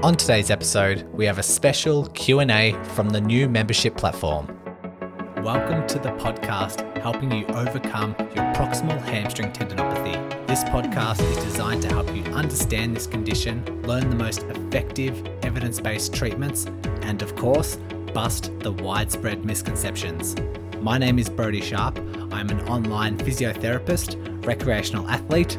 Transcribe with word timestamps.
On 0.00 0.14
today's 0.14 0.48
episode, 0.48 1.12
we 1.12 1.26
have 1.26 1.40
a 1.40 1.42
special 1.42 2.06
Q&A 2.10 2.72
from 2.94 3.10
the 3.10 3.20
new 3.20 3.48
membership 3.48 3.96
platform. 3.96 4.46
Welcome 5.42 5.88
to 5.88 5.98
the 5.98 6.10
podcast 6.10 6.96
helping 6.98 7.32
you 7.32 7.44
overcome 7.46 8.14
your 8.20 8.44
proximal 8.54 9.02
hamstring 9.02 9.50
tendinopathy. 9.50 10.46
This 10.46 10.62
podcast 10.62 11.20
is 11.28 11.42
designed 11.42 11.82
to 11.82 11.88
help 11.88 12.14
you 12.14 12.22
understand 12.32 12.94
this 12.94 13.08
condition, 13.08 13.64
learn 13.82 14.08
the 14.08 14.14
most 14.14 14.44
effective 14.44 15.26
evidence-based 15.42 16.14
treatments, 16.14 16.66
and 17.02 17.20
of 17.20 17.34
course, 17.34 17.76
bust 18.14 18.52
the 18.60 18.70
widespread 18.70 19.44
misconceptions. 19.44 20.36
My 20.80 20.96
name 20.96 21.18
is 21.18 21.28
Brodie 21.28 21.60
Sharp. 21.60 21.98
I'm 22.30 22.50
an 22.50 22.60
online 22.68 23.18
physiotherapist, 23.18 24.46
recreational 24.46 25.08
athlete, 25.08 25.58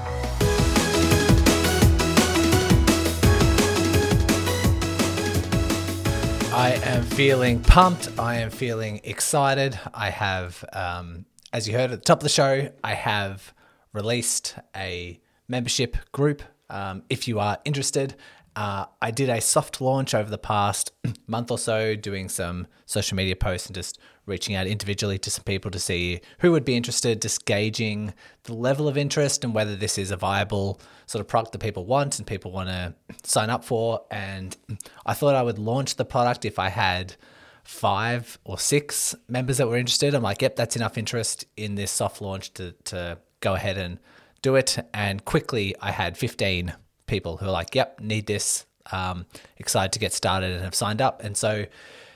I 6.61 6.73
am 6.83 7.01
feeling 7.01 7.59
pumped. 7.59 8.19
I 8.19 8.35
am 8.35 8.51
feeling 8.51 9.01
excited. 9.03 9.79
I 9.95 10.11
have, 10.11 10.63
um, 10.73 11.25
as 11.51 11.67
you 11.67 11.73
heard 11.73 11.89
at 11.89 11.97
the 11.97 12.05
top 12.05 12.19
of 12.19 12.23
the 12.23 12.29
show, 12.29 12.69
I 12.83 12.93
have 12.93 13.51
released 13.93 14.53
a 14.75 15.19
membership 15.47 15.97
group. 16.11 16.43
Um, 16.69 17.01
if 17.09 17.27
you 17.27 17.39
are 17.39 17.57
interested, 17.65 18.13
uh, 18.55 18.85
I 19.01 19.09
did 19.09 19.27
a 19.27 19.41
soft 19.41 19.81
launch 19.81 20.13
over 20.13 20.29
the 20.29 20.37
past 20.37 20.91
month 21.25 21.49
or 21.49 21.57
so, 21.57 21.95
doing 21.95 22.29
some 22.29 22.67
social 22.85 23.17
media 23.17 23.35
posts 23.35 23.65
and 23.65 23.73
just 23.73 23.97
reaching 24.31 24.55
out 24.55 24.65
individually 24.65 25.19
to 25.19 25.29
some 25.29 25.43
people 25.43 25.69
to 25.69 25.79
see 25.79 26.21
who 26.39 26.51
would 26.51 26.65
be 26.65 26.75
interested, 26.75 27.21
just 27.21 27.45
gauging 27.45 28.13
the 28.43 28.53
level 28.53 28.87
of 28.87 28.97
interest 28.97 29.43
and 29.43 29.53
whether 29.53 29.75
this 29.75 29.97
is 29.97 30.09
a 30.09 30.17
viable 30.17 30.79
sort 31.05 31.19
of 31.19 31.27
product 31.27 31.51
that 31.51 31.59
people 31.59 31.85
want 31.85 32.17
and 32.17 32.25
people 32.25 32.51
want 32.51 32.69
to 32.69 32.95
sign 33.23 33.49
up 33.49 33.63
for. 33.63 34.01
And 34.09 34.57
I 35.05 35.13
thought 35.13 35.35
I 35.35 35.43
would 35.43 35.59
launch 35.59 35.97
the 35.97 36.05
product 36.05 36.45
if 36.45 36.57
I 36.57 36.69
had 36.69 37.15
five 37.63 38.39
or 38.43 38.57
six 38.57 39.13
members 39.27 39.57
that 39.57 39.67
were 39.67 39.77
interested. 39.77 40.15
I'm 40.15 40.23
like, 40.23 40.41
yep, 40.41 40.55
that's 40.55 40.75
enough 40.75 40.97
interest 40.97 41.45
in 41.57 41.75
this 41.75 41.91
soft 41.91 42.21
launch 42.21 42.53
to, 42.55 42.71
to 42.85 43.17
go 43.41 43.53
ahead 43.53 43.77
and 43.77 43.99
do 44.41 44.55
it. 44.55 44.77
And 44.93 45.23
quickly, 45.23 45.75
I 45.79 45.91
had 45.91 46.17
15 46.17 46.73
people 47.05 47.37
who 47.37 47.45
are 47.45 47.51
like, 47.51 47.75
yep, 47.75 47.99
need 47.99 48.25
this, 48.25 48.65
um, 48.91 49.25
excited 49.57 49.91
to 49.93 49.99
get 49.99 50.13
started 50.13 50.51
and 50.51 50.63
have 50.63 50.75
signed 50.75 51.01
up. 51.01 51.23
And 51.23 51.37
so 51.37 51.65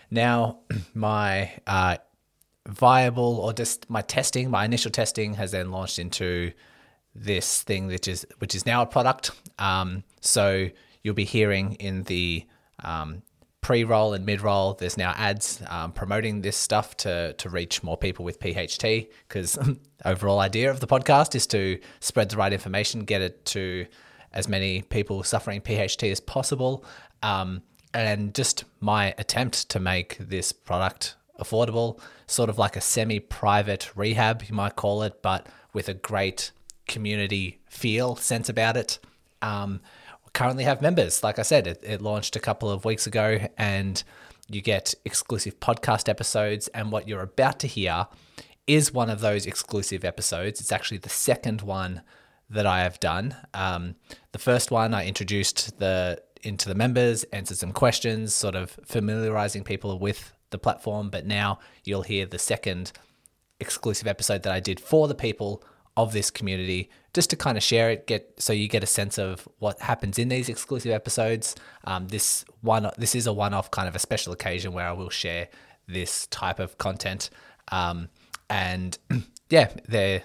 now 0.09 0.59
my 0.93 1.51
uh, 1.67 1.97
viable 2.67 3.39
or 3.39 3.53
just 3.53 3.89
my 3.89 4.01
testing, 4.01 4.49
my 4.49 4.65
initial 4.65 4.91
testing 4.91 5.35
has 5.35 5.51
then 5.51 5.71
launched 5.71 5.99
into 5.99 6.51
this 7.13 7.63
thing 7.63 7.87
which 7.87 8.07
is 8.07 8.25
which 8.39 8.55
is 8.55 8.65
now 8.65 8.81
a 8.81 8.85
product. 8.85 9.31
Um, 9.57 10.03
so 10.21 10.69
you'll 11.01 11.13
be 11.13 11.25
hearing 11.25 11.73
in 11.75 12.03
the 12.03 12.45
um, 12.83 13.21
pre-roll 13.61 14.13
and 14.13 14.27
mid-roll, 14.27 14.75
there's 14.75 14.95
now 14.95 15.11
ads 15.17 15.59
um, 15.69 15.91
promoting 15.91 16.41
this 16.41 16.55
stuff 16.55 16.95
to 16.97 17.33
to 17.33 17.49
reach 17.49 17.81
more 17.81 17.97
people 17.97 18.23
with 18.23 18.39
PHT. 18.39 19.09
Because 19.27 19.57
overall 20.05 20.39
idea 20.39 20.69
of 20.69 20.81
the 20.81 20.87
podcast 20.87 21.33
is 21.33 21.47
to 21.47 21.79
spread 21.99 22.29
the 22.29 22.37
right 22.37 22.53
information, 22.53 23.05
get 23.05 23.21
it 23.21 23.43
to 23.45 23.87
as 24.33 24.47
many 24.47 24.81
people 24.83 25.23
suffering 25.23 25.61
PHT 25.61 26.11
as 26.11 26.19
possible, 26.19 26.85
um, 27.23 27.63
and 27.93 28.35
just 28.35 28.65
my 28.81 29.15
attempt 29.17 29.69
to 29.69 29.79
make 29.79 30.17
this 30.19 30.51
product 30.51 31.15
affordable, 31.39 31.99
sort 32.27 32.49
of 32.49 32.57
like 32.57 32.75
a 32.75 32.81
semi-private 32.81 33.91
rehab, 33.95 34.43
you 34.43 34.55
might 34.55 34.75
call 34.75 35.03
it, 35.03 35.21
but 35.21 35.47
with 35.73 35.89
a 35.89 35.93
great 35.93 36.51
community 36.87 37.59
feel 37.67 38.15
sense 38.15 38.49
about 38.49 38.77
it. 38.77 38.99
Um, 39.41 39.81
currently 40.33 40.65
have 40.65 40.81
members. 40.81 41.23
Like 41.23 41.39
I 41.39 41.43
said, 41.43 41.65
it, 41.65 41.79
it 41.83 42.01
launched 42.01 42.35
a 42.35 42.39
couple 42.39 42.69
of 42.69 42.85
weeks 42.85 43.07
ago, 43.07 43.47
and 43.57 44.03
you 44.47 44.61
get 44.61 44.93
exclusive 45.05 45.59
podcast 45.59 46.07
episodes. 46.07 46.67
And 46.69 46.91
what 46.91 47.07
you're 47.07 47.21
about 47.21 47.59
to 47.61 47.67
hear 47.67 48.07
is 48.67 48.93
one 48.93 49.09
of 49.09 49.21
those 49.21 49.45
exclusive 49.45 50.03
episodes. 50.03 50.59
It's 50.59 50.71
actually 50.71 50.97
the 50.99 51.09
second 51.09 51.61
one 51.61 52.01
that 52.49 52.65
I 52.65 52.81
have 52.81 52.99
done. 52.99 53.35
Um, 53.53 53.95
the 54.31 54.39
first 54.39 54.69
one 54.69 54.93
I 54.93 55.07
introduced 55.07 55.79
the 55.79 56.21
into 56.43 56.69
the 56.69 56.75
members, 56.75 57.23
answered 57.33 57.57
some 57.57 57.71
questions, 57.71 58.35
sort 58.35 58.53
of 58.53 58.77
familiarizing 58.85 59.63
people 59.63 59.97
with 59.97 60.34
the 60.49 60.57
platform. 60.57 61.09
But 61.09 61.25
now 61.25 61.59
you'll 61.83 62.03
hear 62.03 62.25
the 62.25 62.39
second 62.39 62.91
exclusive 63.59 64.07
episode 64.07 64.43
that 64.43 64.53
I 64.53 64.59
did 64.59 64.79
for 64.79 65.07
the 65.07 65.15
people 65.15 65.63
of 65.97 66.11
this 66.11 66.29
community 66.29 66.89
just 67.13 67.29
to 67.29 67.35
kind 67.35 67.57
of 67.57 67.63
share 67.63 67.89
it 67.89 68.05
get 68.05 68.33
so 68.37 68.51
you 68.51 68.67
get 68.67 68.83
a 68.83 68.87
sense 68.87 69.17
of 69.17 69.47
what 69.59 69.79
happens 69.79 70.19
in 70.19 70.27
these 70.27 70.49
exclusive 70.49 70.91
episodes 70.91 71.55
um, 71.85 72.07
this 72.09 72.43
one 72.61 72.89
this 72.97 73.15
is 73.15 73.27
a 73.27 73.33
one-off 73.33 73.71
kind 73.71 73.87
of 73.87 73.95
a 73.95 73.99
special 73.99 74.33
occasion 74.33 74.73
where 74.73 74.87
i 74.87 74.91
will 74.91 75.09
share 75.09 75.47
this 75.87 76.27
type 76.27 76.59
of 76.59 76.77
content 76.77 77.29
um, 77.71 78.09
and 78.49 78.97
yeah 79.49 79.69
there 79.87 80.23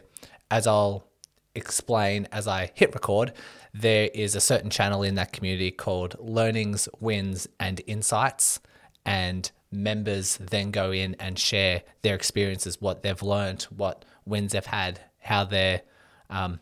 as 0.50 0.66
i'll 0.66 1.06
explain 1.54 2.26
as 2.32 2.48
i 2.48 2.70
hit 2.74 2.92
record 2.94 3.32
there 3.72 4.10
is 4.12 4.34
a 4.34 4.40
certain 4.40 4.70
channel 4.70 5.04
in 5.04 5.14
that 5.14 5.32
community 5.32 5.70
called 5.70 6.16
learnings 6.18 6.88
wins 6.98 7.46
and 7.60 7.80
insights 7.86 8.58
and 9.06 9.52
members 9.72 10.36
then 10.38 10.70
go 10.70 10.90
in 10.90 11.14
and 11.20 11.38
share 11.38 11.82
their 12.02 12.14
experiences 12.14 12.80
what 12.80 13.02
they've 13.02 13.22
learned 13.22 13.62
what 13.64 14.04
wins 14.24 14.52
they've 14.52 14.66
had 14.66 15.00
how 15.20 15.44
they're, 15.44 15.82
um, 16.28 16.60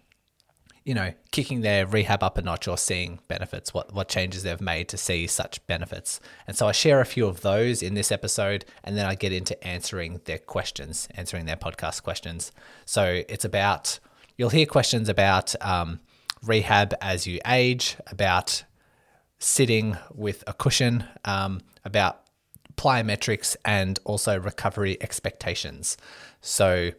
you 0.84 0.94
know, 0.94 1.12
kicking 1.32 1.60
their 1.60 1.86
rehab 1.86 2.22
up 2.22 2.38
a 2.38 2.42
notch 2.42 2.66
or 2.66 2.78
seeing 2.78 3.20
benefits, 3.28 3.74
what, 3.74 3.92
what 3.92 4.08
changes 4.08 4.42
they've 4.42 4.60
made 4.60 4.88
to 4.88 4.96
see 4.96 5.26
such 5.26 5.64
benefits. 5.66 6.18
And 6.46 6.56
so 6.56 6.66
I 6.66 6.72
share 6.72 7.00
a 7.00 7.04
few 7.04 7.26
of 7.26 7.42
those 7.42 7.82
in 7.82 7.94
this 7.94 8.10
episode, 8.10 8.64
and 8.84 8.96
then 8.96 9.04
I 9.04 9.14
get 9.14 9.32
into 9.32 9.62
answering 9.66 10.20
their 10.24 10.38
questions, 10.38 11.08
answering 11.14 11.44
their 11.44 11.56
podcast 11.56 12.02
questions. 12.02 12.52
So 12.86 13.22
it's 13.28 13.44
about, 13.44 14.00
you'll 14.36 14.48
hear 14.48 14.66
questions 14.66 15.10
about 15.10 15.54
um, 15.60 16.00
rehab 16.42 16.94
as 17.02 17.26
you 17.26 17.38
age, 17.46 17.96
about 18.06 18.64
sitting 19.38 19.96
with 20.14 20.42
a 20.46 20.54
cushion, 20.54 21.04
um, 21.24 21.60
about 21.84 22.22
plyometrics, 22.78 23.56
and 23.64 23.98
also 24.04 24.38
recovery 24.38 24.96
expectations. 25.02 25.98
So, 26.40 26.92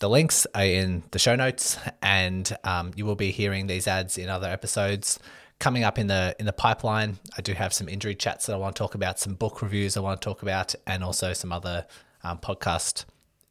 the 0.00 0.10
links 0.10 0.46
are 0.54 0.64
in 0.64 1.04
the 1.12 1.18
show 1.18 1.36
notes, 1.36 1.78
and 2.02 2.54
um, 2.64 2.92
you 2.96 3.06
will 3.06 3.14
be 3.14 3.30
hearing 3.30 3.68
these 3.68 3.86
ads 3.86 4.18
in 4.18 4.28
other 4.28 4.48
episodes 4.48 5.18
coming 5.62 5.84
up 5.84 5.96
in 5.96 6.08
the 6.08 6.34
in 6.40 6.44
the 6.44 6.52
pipeline. 6.52 7.20
I 7.38 7.40
do 7.40 7.52
have 7.52 7.72
some 7.72 7.88
injury 7.88 8.16
chats 8.16 8.46
that 8.46 8.54
I 8.54 8.56
want 8.56 8.74
to 8.74 8.80
talk 8.80 8.96
about, 8.96 9.20
some 9.20 9.34
book 9.34 9.62
reviews 9.62 9.96
I 9.96 10.00
want 10.00 10.20
to 10.20 10.24
talk 10.24 10.42
about, 10.42 10.74
and 10.86 11.04
also 11.04 11.32
some 11.32 11.52
other 11.52 11.86
um, 12.24 12.38
podcast 12.38 13.04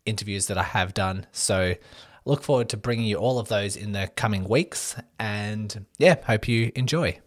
interviews 0.05 0.47
that 0.47 0.57
I 0.57 0.63
have 0.63 0.93
done. 0.93 1.25
So 1.31 1.75
look 2.25 2.43
forward 2.43 2.67
to 2.69 2.77
bringing 2.77 3.05
you 3.05 3.15
all 3.15 3.39
of 3.39 3.47
those 3.47 3.77
in 3.77 3.93
the 3.93 4.11
coming 4.15 4.43
weeks, 4.43 4.95
and 5.19 5.85
yeah, 5.97 6.15
hope 6.25 6.49
you 6.49 6.73
enjoy. 6.75 7.17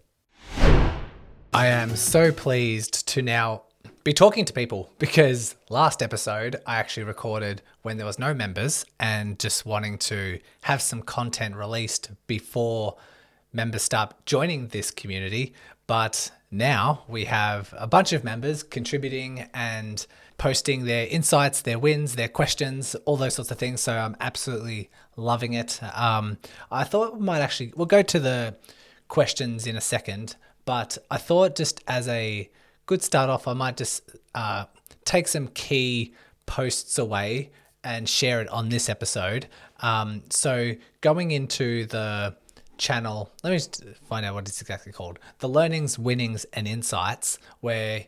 I 1.55 1.69
am 1.69 1.97
so 1.97 2.31
pleased 2.31 3.09
to 3.09 3.23
now 3.23 3.63
be 4.05 4.13
talking 4.13 4.45
to 4.45 4.53
people 4.53 4.91
because 4.99 5.57
last 5.71 6.03
episode 6.03 6.57
I 6.67 6.77
actually 6.77 7.05
recorded 7.05 7.63
when 7.83 7.97
there 7.97 8.07
was 8.07 8.19
no 8.19 8.35
members 8.35 8.85
and 9.01 9.39
just 9.39 9.67
wanting 9.67 9.99
to 9.99 10.39
have 10.63 10.81
some 10.81 11.03
content 11.03 11.57
released 11.57 12.11
before 12.27 12.97
members 13.53 13.83
start 13.83 14.15
joining 14.27 14.69
this 14.69 14.91
community. 14.91 15.55
But 15.87 16.31
now 16.51 17.05
we 17.09 17.25
have 17.25 17.73
a 17.77 17.87
bunch 17.87 18.13
of 18.13 18.25
members 18.25 18.63
contributing 18.63 19.49
and 19.55 20.07
posting 20.37 20.85
their 20.85 21.07
insights, 21.07 21.63
their 21.63 21.79
wins, 21.79 22.17
their 22.17 22.29
questions, 22.29 22.95
all 23.07 23.17
those 23.17 23.35
sorts 23.35 23.51
of 23.51 23.59
things. 23.59 23.81
So 23.81 23.97
I'm 23.97 24.17
absolutely 24.21 24.91
loving 25.17 25.53
it. 25.53 25.81
Um, 25.95 26.39
I 26.71 26.85
thought 26.85 27.17
we 27.17 27.21
might 27.21 27.41
actually, 27.41 27.73
we'll 27.77 27.87
go 27.87 28.03
to 28.03 28.19
the 28.19 28.57
questions 29.09 29.67
in 29.67 29.77
a 29.77 29.81
second, 29.81 30.37
but 30.65 30.99
I 31.11 31.19
thought 31.19 31.55
just 31.55 31.83
as 31.87 32.09
a 32.09 32.51
good 32.87 33.03
start 33.03 33.31
off, 33.31 33.47
I 33.49 33.53
might 33.53 33.77
just 33.77 34.11
uh, 34.35 34.67
take 35.05 35.29
some 35.29 35.49
key 35.49 36.15
posts 36.47 36.99
away 36.99 37.51
and 37.83 38.09
share 38.09 38.41
it 38.41 38.49
on 38.49 38.69
this 38.69 38.89
episode. 38.89 39.47
Um, 39.81 40.23
so 40.31 40.73
going 41.01 41.31
into 41.31 41.87
the 41.87 42.37
channel, 42.79 43.31
let 43.43 43.51
me 43.51 43.57
just 43.57 43.85
find 44.09 44.25
out 44.25 44.35
what 44.35 44.49
it's 44.49 44.61
exactly 44.61 44.93
called: 44.93 45.19
the 45.39 45.49
learnings, 45.49 45.99
winnings, 45.99 46.45
and 46.53 46.67
insights, 46.67 47.39
where 47.61 48.07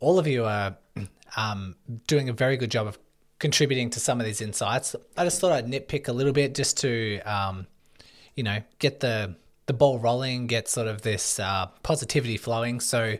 all 0.00 0.18
of 0.18 0.26
you 0.26 0.44
are 0.44 0.76
um, 1.36 1.76
doing 2.06 2.28
a 2.28 2.32
very 2.32 2.56
good 2.56 2.70
job 2.70 2.86
of 2.86 2.98
contributing 3.38 3.90
to 3.90 4.00
some 4.00 4.20
of 4.20 4.26
these 4.26 4.40
insights. 4.40 4.94
I 5.16 5.24
just 5.24 5.40
thought 5.40 5.52
I'd 5.52 5.66
nitpick 5.66 6.08
a 6.08 6.12
little 6.12 6.32
bit 6.32 6.54
just 6.54 6.78
to 6.78 7.20
um, 7.20 7.66
you 8.34 8.42
know, 8.42 8.60
get 8.78 9.00
the 9.00 9.36
the 9.66 9.72
ball 9.72 9.98
rolling, 9.98 10.46
get 10.46 10.68
sort 10.68 10.88
of 10.88 11.02
this 11.02 11.38
uh, 11.38 11.66
positivity 11.82 12.36
flowing. 12.36 12.80
So 12.80 13.16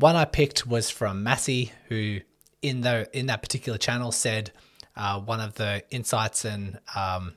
one 0.00 0.16
I 0.16 0.24
picked 0.24 0.66
was 0.66 0.90
from 0.90 1.22
Massey, 1.22 1.72
who 1.88 2.20
in 2.62 2.80
the 2.80 3.08
in 3.16 3.26
that 3.26 3.42
particular 3.42 3.78
channel 3.78 4.12
said 4.12 4.50
uh, 4.96 5.20
one 5.20 5.40
of 5.40 5.54
the 5.54 5.82
insights 5.90 6.44
and 6.44 6.78
um, 6.94 7.34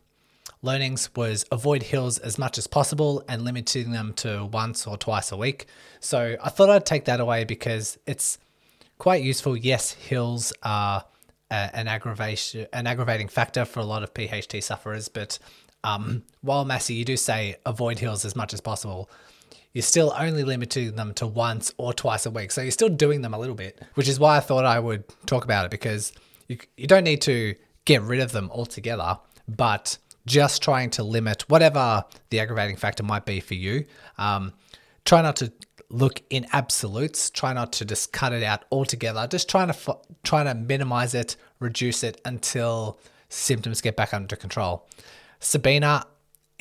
learnings 0.61 1.09
was 1.15 1.45
avoid 1.51 1.83
hills 1.83 2.17
as 2.17 2.37
much 2.37 2.57
as 2.57 2.67
possible 2.67 3.23
and 3.27 3.43
limiting 3.43 3.91
them 3.91 4.13
to 4.13 4.45
once 4.45 4.87
or 4.87 4.97
twice 4.97 5.31
a 5.31 5.37
week. 5.37 5.67
So 5.99 6.37
I 6.41 6.49
thought 6.49 6.69
I'd 6.69 6.85
take 6.85 7.05
that 7.05 7.19
away 7.19 7.43
because 7.43 7.97
it's 8.07 8.37
quite 8.97 9.23
useful. 9.23 9.55
Yes, 9.57 9.91
hills 9.91 10.53
are 10.63 11.05
an 11.51 11.87
aggravation, 11.87 12.65
an 12.73 12.87
aggravating 12.87 13.27
factor 13.27 13.63
for 13.63 13.79
a 13.79 13.85
lot 13.85 14.01
of 14.01 14.13
PHT 14.13 14.63
sufferers, 14.63 15.07
but 15.07 15.37
um, 15.83 16.23
while 16.41 16.65
Massey, 16.65 16.95
you 16.95 17.05
do 17.05 17.17
say 17.17 17.55
avoid 17.65 17.99
hills 17.99 18.25
as 18.25 18.35
much 18.35 18.53
as 18.53 18.61
possible. 18.61 19.09
You're 19.73 19.81
still 19.81 20.13
only 20.17 20.43
limiting 20.43 20.95
them 20.95 21.13
to 21.15 21.25
once 21.25 21.73
or 21.77 21.93
twice 21.93 22.25
a 22.25 22.31
week. 22.31 22.51
So 22.51 22.61
you're 22.61 22.71
still 22.71 22.89
doing 22.89 23.21
them 23.21 23.33
a 23.33 23.39
little 23.39 23.55
bit, 23.55 23.81
which 23.95 24.07
is 24.07 24.19
why 24.19 24.37
I 24.37 24.39
thought 24.39 24.65
I 24.65 24.79
would 24.79 25.03
talk 25.25 25.43
about 25.43 25.65
it 25.65 25.71
because 25.71 26.13
you, 26.47 26.57
you 26.77 26.87
don't 26.87 27.03
need 27.03 27.21
to 27.23 27.55
get 27.85 28.01
rid 28.03 28.19
of 28.19 28.31
them 28.31 28.49
altogether, 28.51 29.17
but 29.47 29.97
just 30.25 30.61
trying 30.61 30.89
to 30.91 31.03
limit 31.03 31.49
whatever 31.49 32.05
the 32.29 32.39
aggravating 32.39 32.75
factor 32.75 33.03
might 33.03 33.25
be 33.25 33.39
for 33.39 33.55
you. 33.55 33.85
Um, 34.17 34.53
try 35.05 35.21
not 35.21 35.35
to 35.37 35.51
look 35.89 36.21
in 36.29 36.45
absolutes. 36.53 37.29
Try 37.29 37.53
not 37.53 37.73
to 37.73 37.85
just 37.85 38.13
cut 38.13 38.31
it 38.31 38.43
out 38.43 38.65
altogether. 38.71 39.27
Just 39.27 39.49
trying 39.49 39.67
to 39.67 39.73
f- 39.73 39.97
trying 40.23 40.45
to 40.45 40.53
minimize 40.55 41.13
it, 41.13 41.35
reduce 41.59 42.03
it 42.03 42.21
until 42.25 42.99
symptoms 43.29 43.81
get 43.81 43.95
back 43.95 44.13
under 44.13 44.35
control. 44.35 44.87
Sabina, 45.39 46.05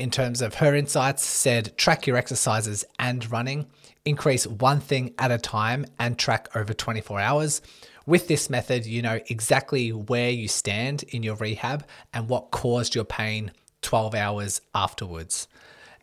in 0.02 0.10
terms 0.10 0.43
of 0.43 0.56
her 0.56 0.75
insights, 0.75 1.25
said 1.25 1.78
track 1.78 2.08
your 2.08 2.16
exercises 2.16 2.84
and 2.99 3.31
running. 3.31 3.66
Increase 4.04 4.49
one 4.49 4.81
thing 4.81 5.14
at 5.16 5.31
a 5.31 5.38
time 5.38 5.87
and 5.96 6.19
track 6.19 6.49
over 6.56 6.75
24 6.75 7.20
hours. 7.20 7.62
With 8.04 8.26
this 8.26 8.50
method, 8.50 8.84
you 8.84 9.00
know 9.00 9.20
exactly 9.28 9.90
where 9.90 10.31
you 10.31 10.49
stand 10.49 11.04
in 11.04 11.22
your 11.22 11.37
rehab 11.37 11.87
and 12.12 12.28
what 12.28 12.50
caused 12.50 12.96
your 12.96 13.04
pain 13.04 13.52
12 13.82 14.16
hours 14.16 14.60
afterwards. 14.75 15.46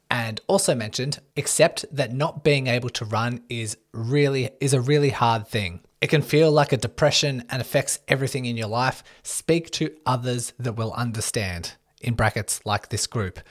And 0.09 0.39
also 0.47 0.73
mentioned, 0.73 1.19
accept 1.35 1.83
that 1.91 2.13
not 2.13 2.41
being 2.41 2.67
able 2.67 2.89
to 2.91 3.05
run 3.05 3.43
is 3.49 3.75
really 3.91 4.49
is 4.61 4.73
a 4.73 4.79
really 4.79 5.09
hard 5.09 5.45
thing. 5.45 5.81
It 5.99 6.07
can 6.07 6.21
feel 6.21 6.53
like 6.53 6.71
a 6.71 6.77
depression 6.77 7.43
and 7.49 7.61
affects 7.61 7.99
everything 8.07 8.45
in 8.45 8.55
your 8.55 8.69
life. 8.69 9.03
Speak 9.23 9.69
to 9.71 9.93
others 10.05 10.53
that 10.57 10.77
will 10.77 10.93
understand. 10.93 11.73
In 12.01 12.13
brackets, 12.13 12.61
like 12.65 12.87
this 12.87 13.07
group. 13.07 13.41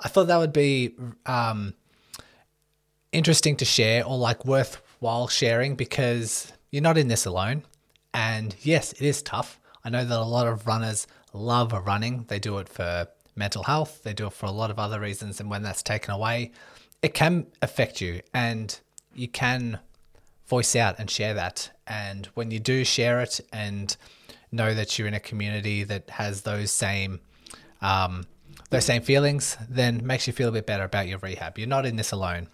I 0.00 0.08
thought 0.08 0.26
that 0.26 0.38
would 0.38 0.52
be 0.52 0.94
um, 1.26 1.74
interesting 3.12 3.56
to 3.56 3.64
share 3.64 4.04
or 4.04 4.18
like 4.18 4.44
worthwhile 4.44 5.28
sharing 5.28 5.76
because 5.76 6.52
you're 6.70 6.82
not 6.82 6.98
in 6.98 7.08
this 7.08 7.26
alone. 7.26 7.62
And 8.12 8.54
yes, 8.62 8.92
it 8.92 9.02
is 9.02 9.22
tough. 9.22 9.60
I 9.84 9.90
know 9.90 10.04
that 10.04 10.18
a 10.18 10.24
lot 10.24 10.46
of 10.46 10.66
runners 10.66 11.06
love 11.32 11.72
running. 11.72 12.24
They 12.28 12.38
do 12.38 12.58
it 12.58 12.68
for 12.68 13.08
mental 13.36 13.64
health, 13.64 14.02
they 14.04 14.12
do 14.12 14.28
it 14.28 14.32
for 14.32 14.46
a 14.46 14.50
lot 14.52 14.70
of 14.70 14.78
other 14.78 15.00
reasons. 15.00 15.40
And 15.40 15.50
when 15.50 15.62
that's 15.62 15.82
taken 15.82 16.14
away, 16.14 16.52
it 17.02 17.14
can 17.14 17.46
affect 17.62 18.00
you 18.00 18.20
and 18.32 18.78
you 19.14 19.28
can 19.28 19.80
voice 20.46 20.76
out 20.76 20.96
and 20.98 21.10
share 21.10 21.34
that. 21.34 21.70
And 21.86 22.26
when 22.34 22.50
you 22.50 22.60
do 22.60 22.84
share 22.84 23.20
it 23.20 23.40
and 23.52 23.96
know 24.52 24.72
that 24.74 24.98
you're 24.98 25.08
in 25.08 25.14
a 25.14 25.20
community 25.20 25.84
that 25.84 26.08
has 26.10 26.42
those 26.42 26.70
same 26.70 27.20
um, 27.82 28.24
those 28.70 28.84
same 28.84 29.02
feelings, 29.02 29.56
then 29.68 30.06
makes 30.06 30.26
you 30.26 30.32
feel 30.32 30.48
a 30.48 30.52
bit 30.52 30.66
better 30.66 30.84
about 30.84 31.08
your 31.08 31.18
rehab. 31.18 31.58
You're 31.58 31.68
not 31.68 31.86
in 31.86 31.96
this 31.96 32.12
alone. 32.12 32.48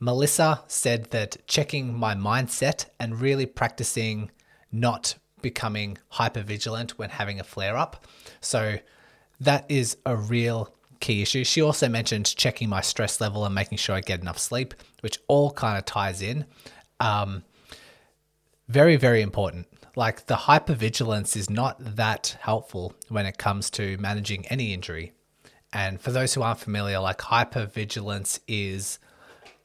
Melissa 0.00 0.62
said 0.66 1.10
that 1.10 1.36
checking 1.46 1.94
my 1.94 2.14
mindset 2.14 2.86
and 2.98 3.20
really 3.20 3.46
practicing 3.46 4.30
not 4.72 5.14
becoming 5.42 5.98
hyper 6.08 6.42
vigilant 6.42 6.98
when 6.98 7.10
having 7.10 7.38
a 7.38 7.44
flare 7.44 7.76
up. 7.76 8.04
So 8.40 8.78
that 9.40 9.64
is 9.68 9.96
a 10.06 10.16
real 10.16 10.74
key 11.00 11.22
issue. 11.22 11.44
She 11.44 11.60
also 11.60 11.88
mentioned 11.88 12.34
checking 12.34 12.68
my 12.68 12.80
stress 12.80 13.20
level 13.20 13.44
and 13.44 13.54
making 13.54 13.78
sure 13.78 13.94
I 13.94 14.00
get 14.00 14.20
enough 14.20 14.38
sleep, 14.38 14.74
which 15.00 15.18
all 15.28 15.50
kind 15.52 15.76
of 15.76 15.84
ties 15.84 16.22
in. 16.22 16.46
Um, 16.98 17.44
very, 18.68 18.96
very 18.96 19.20
important. 19.20 19.66
Like 19.94 20.26
the 20.26 20.34
hypervigilance 20.34 21.36
is 21.36 21.50
not 21.50 21.76
that 21.96 22.36
helpful 22.40 22.94
when 23.08 23.26
it 23.26 23.36
comes 23.36 23.68
to 23.70 23.98
managing 23.98 24.46
any 24.46 24.72
injury. 24.72 25.12
And 25.72 26.00
for 26.00 26.10
those 26.10 26.34
who 26.34 26.42
aren't 26.42 26.60
familiar, 26.60 26.98
like 27.00 27.18
hypervigilance 27.18 28.40
is 28.46 28.98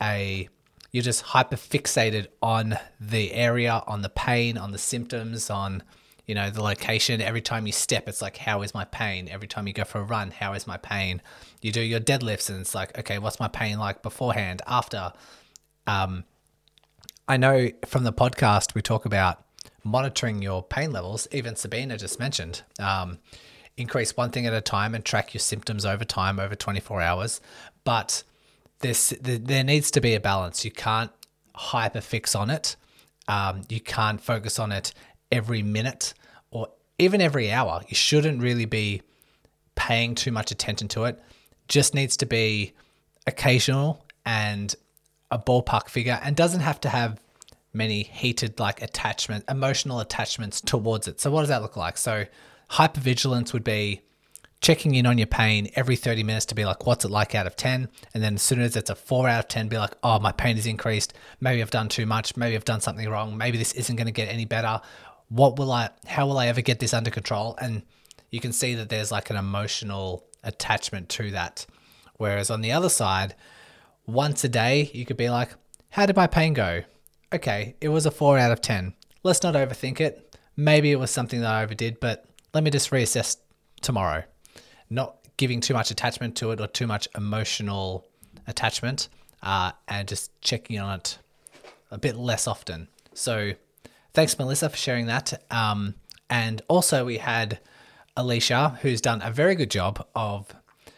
a 0.01 0.47
you're 0.91 1.03
just 1.03 1.21
hyper 1.21 1.57
fixated 1.57 2.27
on 2.41 2.77
the 2.99 3.33
area, 3.33 3.83
on 3.87 4.01
the 4.01 4.09
pain, 4.09 4.57
on 4.57 4.71
the 4.71 4.77
symptoms, 4.77 5.49
on 5.49 5.83
you 6.25 6.33
know 6.33 6.49
the 6.49 6.63
location. 6.63 7.21
Every 7.21 7.41
time 7.41 7.67
you 7.67 7.73
step, 7.73 8.07
it's 8.07 8.21
like, 8.21 8.37
how 8.37 8.61
is 8.61 8.73
my 8.73 8.85
pain? 8.85 9.27
Every 9.29 9.47
time 9.47 9.67
you 9.67 9.73
go 9.73 9.83
for 9.83 9.99
a 9.99 10.03
run, 10.03 10.31
how 10.31 10.53
is 10.53 10.65
my 10.65 10.77
pain? 10.77 11.21
You 11.61 11.71
do 11.71 11.81
your 11.81 11.99
deadlifts, 11.99 12.49
and 12.49 12.59
it's 12.61 12.73
like, 12.73 12.97
okay, 12.97 13.19
what's 13.19 13.39
my 13.39 13.47
pain 13.47 13.77
like 13.79 14.01
beforehand, 14.01 14.61
after? 14.65 15.11
Um, 15.85 16.23
I 17.27 17.37
know 17.37 17.69
from 17.85 18.03
the 18.03 18.13
podcast 18.13 18.73
we 18.73 18.81
talk 18.81 19.05
about 19.05 19.43
monitoring 19.83 20.41
your 20.41 20.63
pain 20.63 20.91
levels. 20.91 21.27
Even 21.31 21.55
Sabina 21.55 21.97
just 21.97 22.19
mentioned. 22.19 22.63
Um, 22.79 23.19
increase 23.77 24.17
one 24.17 24.31
thing 24.31 24.45
at 24.45 24.53
a 24.53 24.61
time 24.61 24.95
and 24.95 25.05
track 25.05 25.33
your 25.33 25.39
symptoms 25.39 25.85
over 25.85 26.03
time 26.03 26.39
over 26.39 26.55
24 26.55 27.01
hours. 27.01 27.39
But 27.83 28.23
this 28.79 29.13
there 29.21 29.63
needs 29.63 29.91
to 29.91 30.01
be 30.01 30.13
a 30.13 30.19
balance. 30.19 30.65
You 30.65 30.71
can't 30.71 31.11
hyper 31.55 32.01
fix 32.01 32.35
on 32.35 32.49
it. 32.49 32.75
Um, 33.27 33.61
you 33.69 33.79
can't 33.79 34.21
focus 34.21 34.59
on 34.59 34.71
it 34.71 34.93
every 35.31 35.61
minute 35.61 36.13
or 36.51 36.69
even 36.97 37.21
every 37.21 37.51
hour. 37.51 37.81
You 37.87 37.95
shouldn't 37.95 38.41
really 38.41 38.65
be 38.65 39.01
paying 39.75 40.15
too 40.15 40.31
much 40.31 40.51
attention 40.51 40.87
to 40.89 41.05
it. 41.05 41.21
Just 41.67 41.93
needs 41.93 42.17
to 42.17 42.25
be 42.25 42.73
occasional 43.25 44.05
and 44.25 44.73
a 45.29 45.37
ballpark 45.37 45.89
figure 45.89 46.19
and 46.23 46.35
doesn't 46.35 46.61
have 46.61 46.79
to 46.81 46.89
have 46.89 47.19
many 47.73 48.03
heated 48.03 48.59
like 48.59 48.81
attachment 48.81 49.43
emotional 49.49 49.99
attachments 49.99 50.61
towards 50.61 51.07
it. 51.07 51.19
So 51.19 51.29
what 51.29 51.41
does 51.41 51.49
that 51.49 51.61
look 51.61 51.75
like? 51.75 51.97
So 51.97 52.25
Hypervigilance 52.71 53.53
would 53.53 53.63
be 53.63 54.01
checking 54.59 54.95
in 54.95 55.05
on 55.05 55.17
your 55.17 55.27
pain 55.27 55.69
every 55.75 55.95
30 55.95 56.23
minutes 56.23 56.45
to 56.47 56.55
be 56.55 56.65
like, 56.65 56.85
what's 56.85 57.05
it 57.05 57.11
like 57.11 57.35
out 57.35 57.47
of 57.47 57.55
10? 57.55 57.87
And 58.13 58.23
then 58.23 58.35
as 58.35 58.41
soon 58.41 58.61
as 58.61 58.75
it's 58.75 58.89
a 58.89 58.95
four 58.95 59.27
out 59.27 59.39
of 59.39 59.47
10, 59.47 59.67
be 59.67 59.77
like, 59.77 59.93
oh, 60.03 60.19
my 60.19 60.31
pain 60.31 60.57
is 60.57 60.65
increased. 60.65 61.13
Maybe 61.39 61.61
I've 61.61 61.71
done 61.71 61.89
too 61.89 62.05
much. 62.05 62.35
Maybe 62.35 62.55
I've 62.55 62.65
done 62.65 62.81
something 62.81 63.07
wrong. 63.07 63.37
Maybe 63.37 63.57
this 63.57 63.73
isn't 63.73 63.95
going 63.95 64.07
to 64.07 64.11
get 64.11 64.29
any 64.29 64.45
better. 64.45 64.81
What 65.29 65.57
will 65.57 65.71
I, 65.71 65.89
how 66.05 66.27
will 66.27 66.39
I 66.39 66.47
ever 66.47 66.61
get 66.61 66.79
this 66.79 66.93
under 66.93 67.11
control? 67.11 67.55
And 67.61 67.83
you 68.31 68.39
can 68.39 68.53
see 68.53 68.73
that 68.75 68.89
there's 68.89 69.11
like 69.11 69.29
an 69.29 69.35
emotional 69.35 70.25
attachment 70.43 71.09
to 71.09 71.31
that. 71.31 71.65
Whereas 72.15 72.49
on 72.49 72.61
the 72.61 72.71
other 72.71 72.89
side, 72.89 73.35
once 74.05 74.43
a 74.43 74.49
day, 74.49 74.89
you 74.93 75.05
could 75.05 75.17
be 75.17 75.29
like, 75.29 75.51
how 75.89 76.05
did 76.05 76.15
my 76.15 76.27
pain 76.27 76.53
go? 76.53 76.81
Okay, 77.33 77.75
it 77.81 77.89
was 77.89 78.05
a 78.05 78.11
four 78.11 78.37
out 78.37 78.51
of 78.51 78.61
10. 78.61 78.93
Let's 79.23 79.43
not 79.43 79.55
overthink 79.55 79.99
it. 79.99 80.35
Maybe 80.55 80.91
it 80.91 80.99
was 80.99 81.11
something 81.11 81.41
that 81.41 81.51
I 81.51 81.63
overdid, 81.63 81.99
but 81.99 82.25
let 82.53 82.63
me 82.63 82.71
just 82.71 82.91
reassess 82.91 83.37
tomorrow. 83.81 84.23
Not 84.89 85.17
giving 85.37 85.61
too 85.61 85.73
much 85.73 85.91
attachment 85.91 86.35
to 86.37 86.51
it 86.51 86.61
or 86.61 86.67
too 86.67 86.87
much 86.87 87.07
emotional 87.15 88.05
attachment, 88.47 89.09
uh, 89.43 89.71
and 89.87 90.07
just 90.07 90.39
checking 90.41 90.79
on 90.79 90.99
it 90.99 91.19
a 91.91 91.97
bit 91.97 92.15
less 92.15 92.47
often. 92.47 92.87
So, 93.13 93.53
thanks, 94.13 94.37
Melissa, 94.37 94.69
for 94.69 94.77
sharing 94.77 95.07
that. 95.07 95.43
Um, 95.51 95.95
and 96.29 96.61
also, 96.67 97.05
we 97.05 97.17
had 97.17 97.59
Alicia, 98.15 98.79
who's 98.81 99.01
done 99.01 99.21
a 99.21 99.31
very 99.31 99.55
good 99.55 99.71
job 99.71 100.05
of 100.15 100.47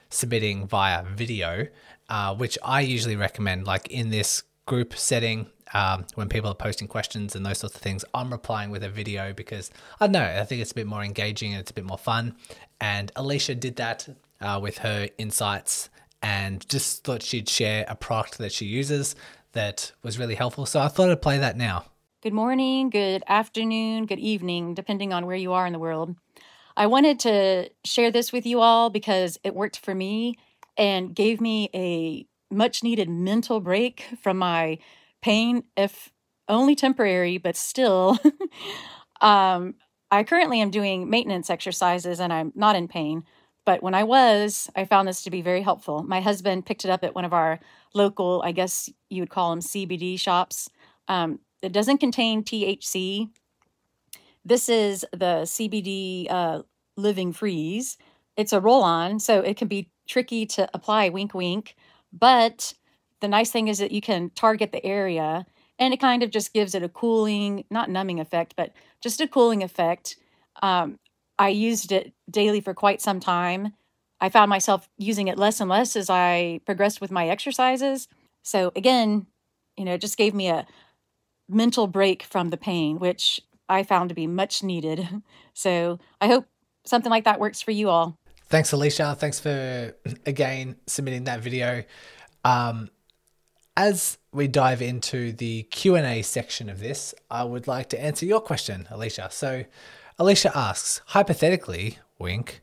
submitting 0.09 0.67
via 0.67 1.03
video, 1.03 1.67
uh, 2.09 2.35
which 2.35 2.57
I 2.63 2.81
usually 2.81 3.15
recommend. 3.15 3.67
Like 3.67 3.89
in 3.89 4.09
this 4.09 4.43
group 4.65 4.95
setting, 4.95 5.47
um, 5.73 6.05
when 6.15 6.29
people 6.29 6.49
are 6.49 6.55
posting 6.55 6.87
questions 6.87 7.35
and 7.35 7.45
those 7.45 7.59
sorts 7.59 7.75
of 7.75 7.81
things, 7.81 8.03
I'm 8.13 8.31
replying 8.31 8.71
with 8.71 8.83
a 8.83 8.89
video 8.89 9.33
because 9.33 9.71
I 9.99 10.07
don't 10.07 10.13
know, 10.13 10.23
I 10.23 10.43
think 10.43 10.61
it's 10.61 10.71
a 10.71 10.75
bit 10.75 10.87
more 10.87 11.03
engaging 11.03 11.53
and 11.53 11.61
it's 11.61 11.71
a 11.71 11.73
bit 11.73 11.85
more 11.85 11.97
fun. 11.97 12.35
And 12.81 13.11
Alicia 13.15 13.55
did 13.55 13.75
that 13.77 14.07
uh, 14.41 14.59
with 14.61 14.79
her 14.79 15.09
insights 15.17 15.89
and 16.21 16.67
just 16.69 17.03
thought 17.03 17.23
she'd 17.23 17.47
share 17.47 17.85
a 17.87 17.95
product 17.95 18.37
that 18.39 18.51
she 18.51 18.65
uses 18.65 19.15
that 19.53 19.91
was 20.03 20.19
really 20.19 20.35
helpful. 20.35 20.65
So 20.65 20.79
I 20.79 20.87
thought 20.87 21.09
I'd 21.09 21.21
play 21.21 21.37
that 21.37 21.57
now. 21.57 21.85
Good 22.21 22.33
morning, 22.33 22.89
good 22.89 23.23
afternoon, 23.27 24.05
good 24.05 24.19
evening, 24.19 24.73
depending 24.73 25.13
on 25.13 25.25
where 25.25 25.37
you 25.37 25.53
are 25.53 25.65
in 25.65 25.71
the 25.71 25.79
world. 25.79 26.15
I 26.75 26.87
wanted 26.87 27.19
to 27.21 27.69
share 27.85 28.11
this 28.11 28.31
with 28.31 28.45
you 28.45 28.59
all 28.59 28.89
because 28.89 29.37
it 29.43 29.55
worked 29.55 29.79
for 29.79 29.95
me 29.95 30.35
and 30.77 31.15
gave 31.15 31.39
me 31.39 31.69
a 31.73 32.25
much 32.53 32.83
needed 32.83 33.09
mental 33.09 33.59
break 33.59 34.05
from 34.21 34.37
my 34.37 34.79
pain, 35.21 35.63
if 35.77 36.11
only 36.47 36.75
temporary, 36.75 37.37
but 37.37 37.55
still. 37.55 38.17
um, 39.21 39.75
I 40.11 40.23
currently 40.23 40.61
am 40.61 40.71
doing 40.71 41.09
maintenance 41.09 41.49
exercises 41.49 42.19
and 42.19 42.33
I'm 42.33 42.51
not 42.55 42.75
in 42.75 42.87
pain, 42.87 43.23
But 43.65 43.83
when 43.83 43.93
I 43.93 44.03
was, 44.03 44.69
I 44.75 44.85
found 44.85 45.07
this 45.07 45.21
to 45.23 45.29
be 45.29 45.41
very 45.41 45.61
helpful. 45.61 46.01
My 46.01 46.21
husband 46.21 46.65
picked 46.65 46.85
it 46.85 46.91
up 46.91 47.03
at 47.03 47.13
one 47.13 47.25
of 47.25 47.33
our 47.33 47.59
local, 47.93 48.41
I 48.43 48.51
guess 48.51 48.89
you 49.09 49.21
would 49.21 49.29
call 49.29 49.51
them 49.51 49.59
CBD 49.59 50.19
shops. 50.19 50.69
Um, 51.07 51.39
it 51.61 51.71
doesn't 51.71 51.99
contain 51.99 52.43
THC. 52.43 53.29
This 54.43 54.69
is 54.69 55.05
the 55.11 55.43
CBD 55.43 56.31
uh, 56.31 56.63
Living 56.97 57.33
Freeze. 57.33 57.97
It's 58.35 58.53
a 58.53 58.61
roll 58.61 58.81
on, 58.81 59.19
so 59.19 59.41
it 59.41 59.57
can 59.57 59.67
be 59.67 59.91
tricky 60.07 60.45
to 60.47 60.69
apply, 60.73 61.09
wink, 61.09 61.33
wink. 61.33 61.75
But 62.11 62.73
the 63.21 63.27
nice 63.27 63.51
thing 63.51 63.67
is 63.67 63.79
that 63.79 63.91
you 63.91 64.01
can 64.01 64.31
target 64.31 64.71
the 64.71 64.85
area 64.85 65.45
and 65.77 65.93
it 65.93 65.99
kind 65.99 66.23
of 66.23 66.29
just 66.29 66.53
gives 66.53 66.75
it 66.75 66.83
a 66.83 66.89
cooling, 66.89 67.63
not 67.69 67.89
numbing 67.89 68.19
effect, 68.19 68.53
but 68.57 68.73
just 69.01 69.21
a 69.21 69.27
cooling 69.27 69.63
effect. 69.63 70.17
Um, 70.61 70.99
I 71.37 71.49
used 71.49 71.91
it 71.91 72.13
daily 72.29 72.59
for 72.59 72.73
quite 72.73 73.01
some 73.01 73.19
time. 73.19 73.73
I 74.19 74.27
found 74.27 74.49
myself 74.49 74.89
using 74.97 75.29
it 75.29 75.37
less 75.37 75.61
and 75.61 75.69
less 75.69 75.95
as 75.95 76.09
I 76.09 76.59
progressed 76.65 76.99
with 76.99 77.11
my 77.11 77.29
exercises. 77.29 78.09
So, 78.43 78.73
again, 78.75 79.27
you 79.77 79.85
know, 79.85 79.93
it 79.93 80.01
just 80.01 80.17
gave 80.17 80.33
me 80.33 80.49
a 80.49 80.67
mental 81.47 81.87
break 81.87 82.23
from 82.23 82.49
the 82.49 82.57
pain, 82.57 82.99
which 82.99 83.39
I 83.69 83.83
found 83.83 84.09
to 84.09 84.15
be 84.15 84.27
much 84.27 84.61
needed. 84.63 85.07
So, 85.55 85.99
I 86.21 86.27
hope 86.27 86.45
something 86.85 87.09
like 87.09 87.25
that 87.25 87.37
works 87.37 87.61
for 87.61 87.71
you 87.71 87.89
all. 87.89 88.17
Thanks, 88.47 88.71
Alicia. 88.71 89.17
Thanks 89.19 89.41
for 89.41 89.93
again 90.25 90.77
submitting 90.87 91.25
that 91.25 91.41
video. 91.41 91.83
Um, 92.45 92.89
as 93.79 94.17
we 94.33 94.45
dive 94.45 94.81
into 94.81 95.31
the 95.31 95.63
Q&A 95.63 96.21
section 96.21 96.69
of 96.69 96.81
this, 96.81 97.15
I 97.31 97.45
would 97.45 97.65
like 97.65 97.87
to 97.89 98.03
answer 98.03 98.25
your 98.25 98.41
question, 98.41 98.85
Alicia. 98.91 99.29
So, 99.31 99.63
Alicia 100.17 100.51
asks, 100.53 100.99
hypothetically, 101.05 101.97
wink, 102.19 102.61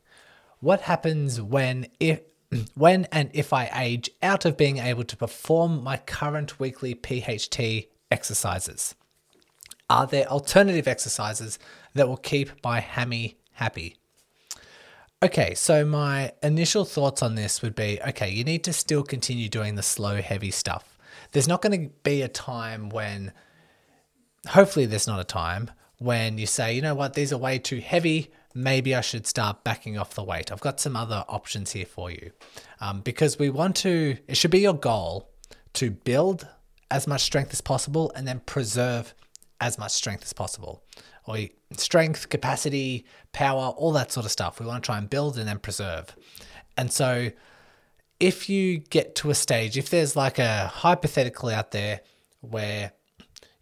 what 0.59 0.81
happens 0.81 1.41
when 1.41 1.87
if 1.99 2.21
when 2.75 3.07
and 3.11 3.31
if 3.33 3.51
I 3.51 3.67
age 3.73 4.11
out 4.21 4.45
of 4.45 4.57
being 4.57 4.77
able 4.77 5.03
to 5.05 5.17
perform 5.17 5.83
my 5.83 5.97
current 5.97 6.59
weekly 6.59 6.93
PHT 6.93 7.87
exercises? 8.11 8.93
Are 9.89 10.05
there 10.05 10.27
alternative 10.27 10.87
exercises 10.87 11.57
that 11.95 12.07
will 12.07 12.17
keep 12.17 12.63
my 12.63 12.79
hammy 12.79 13.39
happy? 13.53 13.95
Okay, 15.23 15.55
so 15.55 15.83
my 15.83 16.33
initial 16.43 16.85
thoughts 16.85 17.23
on 17.23 17.33
this 17.33 17.63
would 17.63 17.73
be 17.73 17.99
okay, 18.07 18.29
you 18.29 18.43
need 18.43 18.63
to 18.65 18.71
still 18.71 19.01
continue 19.01 19.49
doing 19.49 19.73
the 19.73 19.81
slow, 19.81 20.21
heavy 20.21 20.51
stuff. 20.51 20.93
There's 21.37 21.47
not 21.47 21.61
going 21.61 21.79
to 21.79 21.93
be 22.01 22.23
a 22.23 22.27
time 22.27 22.89
when, 22.89 23.31
hopefully, 24.47 24.87
there's 24.87 25.05
not 25.05 25.19
a 25.19 25.23
time 25.23 25.69
when 25.99 26.39
you 26.39 26.47
say, 26.47 26.73
you 26.73 26.81
know 26.81 26.95
what, 26.95 27.13
these 27.13 27.31
are 27.31 27.37
way 27.37 27.59
too 27.59 27.77
heavy. 27.79 28.31
Maybe 28.55 28.95
I 28.95 29.01
should 29.01 29.27
start 29.27 29.63
backing 29.63 29.99
off 29.99 30.15
the 30.15 30.23
weight. 30.23 30.51
I've 30.51 30.61
got 30.61 30.79
some 30.79 30.95
other 30.95 31.23
options 31.29 31.73
here 31.73 31.85
for 31.85 32.09
you. 32.09 32.31
Um, 32.81 33.01
because 33.01 33.37
we 33.37 33.51
want 33.51 33.75
to, 33.75 34.17
it 34.27 34.35
should 34.35 34.49
be 34.49 34.61
your 34.61 34.73
goal 34.73 35.29
to 35.73 35.91
build 35.91 36.47
as 36.89 37.05
much 37.05 37.21
strength 37.21 37.53
as 37.53 37.61
possible 37.61 38.11
and 38.15 38.27
then 38.27 38.39
preserve 38.47 39.13
as 39.61 39.77
much 39.77 39.91
strength 39.91 40.23
as 40.23 40.33
possible. 40.33 40.83
Or 41.27 41.37
strength, 41.73 42.29
capacity, 42.29 43.05
power, 43.31 43.75
all 43.77 43.91
that 43.91 44.11
sort 44.11 44.25
of 44.25 44.31
stuff. 44.31 44.59
We 44.59 44.65
want 44.65 44.83
to 44.83 44.87
try 44.87 44.97
and 44.97 45.07
build 45.07 45.37
and 45.37 45.47
then 45.47 45.59
preserve. 45.59 46.15
And 46.77 46.91
so 46.91 47.29
if 48.19 48.49
you 48.49 48.79
get 48.79 49.15
to 49.15 49.29
a 49.29 49.35
stage, 49.35 49.77
if 49.77 49.89
there's 49.89 50.15
like 50.15 50.39
a 50.39 50.67
hypothetical 50.67 51.49
out 51.49 51.71
there 51.71 52.01
where 52.41 52.91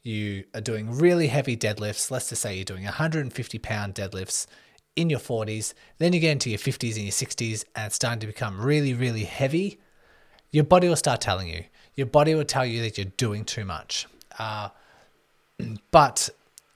you 0.02 0.46
are 0.54 0.62
doing 0.62 0.98
really 0.98 1.28
heavy 1.28 1.58
deadlifts, 1.58 2.12
let's 2.12 2.30
just 2.30 2.42
say 2.42 2.56
you're 2.56 2.64
doing 2.64 2.84
150 2.84 3.60
pound 3.60 3.96
deadlifts 3.96 4.48
in 4.96 5.10
your 5.10 5.20
40s, 5.20 5.74
then 5.98 6.14
you 6.14 6.20
get 6.20 6.32
into 6.32 6.50
your 6.50 6.60
50s 6.60 6.96
and 6.96 7.04
your 7.04 7.12
60s 7.12 7.66
and 7.76 7.88
it's 7.88 7.96
starting 7.96 8.20
to 8.20 8.28
become 8.28 8.62
really, 8.62 8.94
really 8.94 9.26
heavy, 9.26 9.80
your 10.52 10.64
body 10.64 10.88
will 10.88 10.96
start 10.96 11.20
telling 11.20 11.50
you. 11.50 11.66
Your 11.96 12.08
body 12.08 12.34
will 12.36 12.46
tell 12.46 12.66
you 12.66 12.82
that 12.82 12.98
you're 12.98 13.12
doing 13.18 13.44
too 13.44 13.66
much. 13.66 14.08
Uh, 14.40 14.70
but 15.92 16.30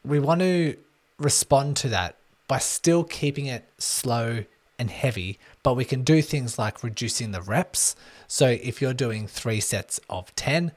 we 0.04 0.20
want 0.20 0.42
to 0.42 0.76
respond 1.18 1.78
to 1.78 1.90
that 1.90 2.16
by 2.48 2.58
still 2.58 3.04
keeping 3.04 3.46
it 3.46 3.66
slow 3.78 4.44
and 4.80 4.90
heavy, 4.90 5.38
but 5.62 5.76
we 5.76 5.86
can 5.86 6.04
do 6.04 6.22
things 6.22 6.58
like 6.58 6.84
reducing 6.84 7.32
the 7.32 7.42
reps. 7.42 7.96
So 8.28 8.48
if 8.48 8.82
you're 8.82 8.94
doing 8.94 9.28
three 9.28 9.60
sets 9.60 10.00
of 10.10 10.34
10, 10.36 10.72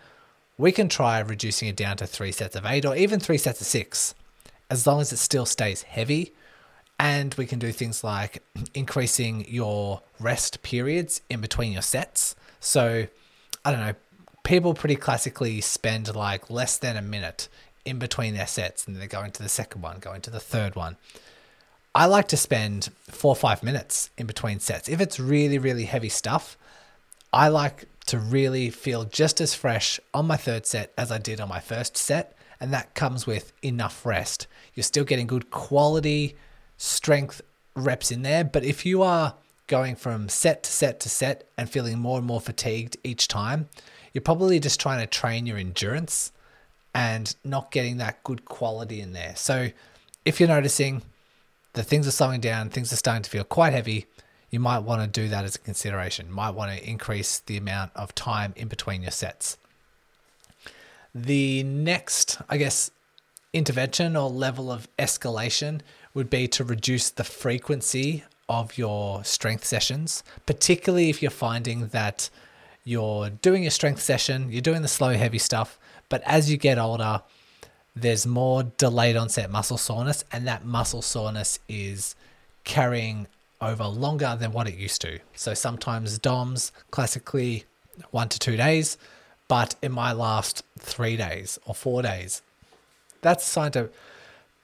we 0.59 0.73
can 0.73 0.89
try 0.89 1.21
reducing 1.21 1.69
it 1.69 1.77
down 1.77 1.97
to 1.99 2.07
three 2.07 2.33
sets 2.33 2.57
of 2.57 2.67
eight 2.67 2.85
or 2.85 2.95
even 2.97 3.21
three 3.21 3.39
sets 3.39 3.61
of 3.61 3.67
six, 3.67 4.15
as 4.69 4.87
long 4.87 5.01
as 5.01 5.13
it 5.13 5.19
still 5.19 5.47
stays 5.47 5.83
heavy. 5.83 6.35
And 6.99 7.35
we 7.35 7.47
can 7.47 7.59
do 7.59 7.73
things 7.73 8.05
like 8.05 8.43
increasing 8.75 9.47
your 9.49 10.03
rest 10.21 10.63
periods 10.63 11.23
in 11.31 11.41
between 11.41 11.73
your 11.73 11.83
sets. 11.83 12.37
So, 12.61 13.07
I 13.65 13.71
don't 13.71 13.81
know, 13.81 13.95
people 14.43 14.75
pretty 14.75 14.97
classically 14.97 15.61
spend 15.61 16.15
like 16.15 16.51
less 16.51 16.77
than 16.77 16.97
a 16.97 17.03
minute 17.03 17.49
in 17.85 17.99
between 17.99 18.35
their 18.35 18.47
sets 18.47 18.87
and 18.87 18.97
they're 18.97 19.07
going 19.07 19.33
to 19.33 19.43
the 19.43 19.49
second 19.49 19.83
one, 19.83 19.99
going 19.99 20.21
to 20.23 20.31
the 20.31 20.41
third 20.41 20.77
one. 20.77 20.97
I 21.95 22.07
like 22.07 22.29
to 22.29 22.37
spend 22.37 22.91
four 23.03 23.33
or 23.33 23.37
five 23.37 23.63
minutes 23.63 24.11
in 24.17 24.27
between 24.27 24.61
sets. 24.61 24.89
If 24.89 25.01
it's 25.01 25.21
really, 25.21 25.59
really 25.59 25.85
heavy 25.85 26.09
stuff, 26.09 26.57
I 27.33 27.49
like 27.49 27.87
to 28.07 28.19
really 28.19 28.71
feel 28.71 29.05
just 29.05 29.41
as 29.41 29.55
fresh 29.55 30.01
on 30.15 30.27
my 30.27 30.37
third 30.37 30.67
set 30.67 30.93
as 30.97 31.13
I 31.13 31.19
did 31.19 31.41
on 31.41 31.49
my 31.49 31.61
first 31.61 31.97
set. 31.97 32.35
And 32.61 32.73
that 32.73 32.95
comes 32.95 33.27
with 33.27 33.53
enough 33.63 34.07
rest. 34.07 34.47
You're 34.75 34.85
still 34.85 35.05
getting 35.05 35.27
good 35.27 35.51
quality 35.51 36.37
strength 36.79 37.43
reps 37.75 38.11
in 38.11 38.23
there. 38.23 38.45
But 38.45 38.65
if 38.65 38.87
you 38.87 39.03
are 39.03 39.35
going 39.67 39.97
from 39.97 40.29
set 40.29 40.63
to 40.63 40.71
set 40.71 41.01
to 41.01 41.09
set 41.09 41.49
and 41.59 41.69
feeling 41.69 41.99
more 41.99 42.19
and 42.19 42.27
more 42.27 42.41
fatigued 42.41 42.97
each 43.05 43.29
time, 43.29 43.69
you're 44.13 44.23
probably 44.23 44.61
just 44.61 44.81
trying 44.81 45.01
to 45.01 45.07
train 45.07 45.47
your 45.47 45.59
endurance 45.59 46.33
and 46.95 47.35
not 47.45 47.71
getting 47.71 47.99
that 47.99 48.23
good 48.25 48.45
quality 48.45 49.01
in 49.01 49.13
there. 49.13 49.35
So 49.37 49.71
if 50.25 50.39
you're 50.39 50.49
noticing 50.49 51.03
that 51.75 51.85
things 51.85 52.07
are 52.07 52.13
slowing 52.13 52.41
down, 52.41 52.69
things 52.69 52.93
are 52.93 52.97
starting 52.97 53.23
to 53.23 53.31
feel 53.31 53.45
quite 53.45 53.73
heavy, 53.73 54.07
you 54.51 54.61
might 54.61 54.81
want 54.81 55.01
to 55.03 55.21
do 55.21 55.29
that 55.29 55.45
as 55.45 55.57
a 55.57 55.59
consideration. 55.59 56.27
You 56.27 56.35
might 56.35 56.51
want 56.51 56.77
to 56.77 56.89
increase 56.89 57.39
the 57.41 57.57
amount 57.57 57.93
of 57.97 58.15
time 58.15 58.53
in 58.55 58.69
between 58.69 59.03
your 59.03 59.11
sets. 59.11 59.57
The 61.15 61.63
next, 61.63 62.39
I 62.49 62.59
guess, 62.59 62.91
intervention 63.53 64.17
or 64.17 64.29
level 64.29 64.71
of 64.71 64.89
escalation 64.99 65.81
would 66.15 66.29
be 66.29 66.47
to 66.49 66.65
reduce 66.65 67.11
the 67.11 67.25
frequency 67.25 68.25
of 68.49 68.77
your 68.77 69.25
strength 69.25 69.65
sessions, 69.65 70.23
particularly 70.45 71.09
if 71.09 71.23
you're 71.23 71.31
finding 71.31 71.89
that 71.89 72.29
you're 72.85 73.31
doing 73.31 73.63
your 73.63 73.71
strength 73.71 74.03
session, 74.03 74.51
you're 74.51 74.61
doing 74.61 74.83
the 74.83 74.89
slow, 74.89 75.15
heavy 75.15 75.39
stuff, 75.39 75.79
but 76.09 76.23
as 76.27 76.51
you 76.51 76.59
get 76.59 76.79
older, 76.79 77.23
there's 77.95 78.27
more 78.27 78.63
delayed 78.63 79.17
onset 79.17 79.51
muscle 79.51 79.79
soreness, 79.79 80.25
and 80.33 80.47
that 80.47 80.65
muscle 80.65 81.03
soreness 81.03 81.59
is 81.69 82.15
carrying 82.65 83.27
over 83.61 83.85
longer 83.85 84.37
than 84.39 84.53
what 84.53 84.67
it 84.67 84.75
used 84.75 85.01
to. 85.03 85.19
So 85.35 85.55
sometimes 85.55 86.19
DOMs, 86.19 86.73
classically 86.91 87.65
one 88.11 88.29
to 88.29 88.39
two 88.39 88.57
days, 88.57 88.99
but 89.49 89.75
it 89.83 89.91
might 89.91 90.13
last 90.13 90.65
three 90.79 91.17
days 91.17 91.59
or 91.67 91.75
four 91.75 92.03
days. 92.03 92.43
That's 93.21 93.47
a 93.47 93.51
sign 93.51 93.73
to 93.73 93.91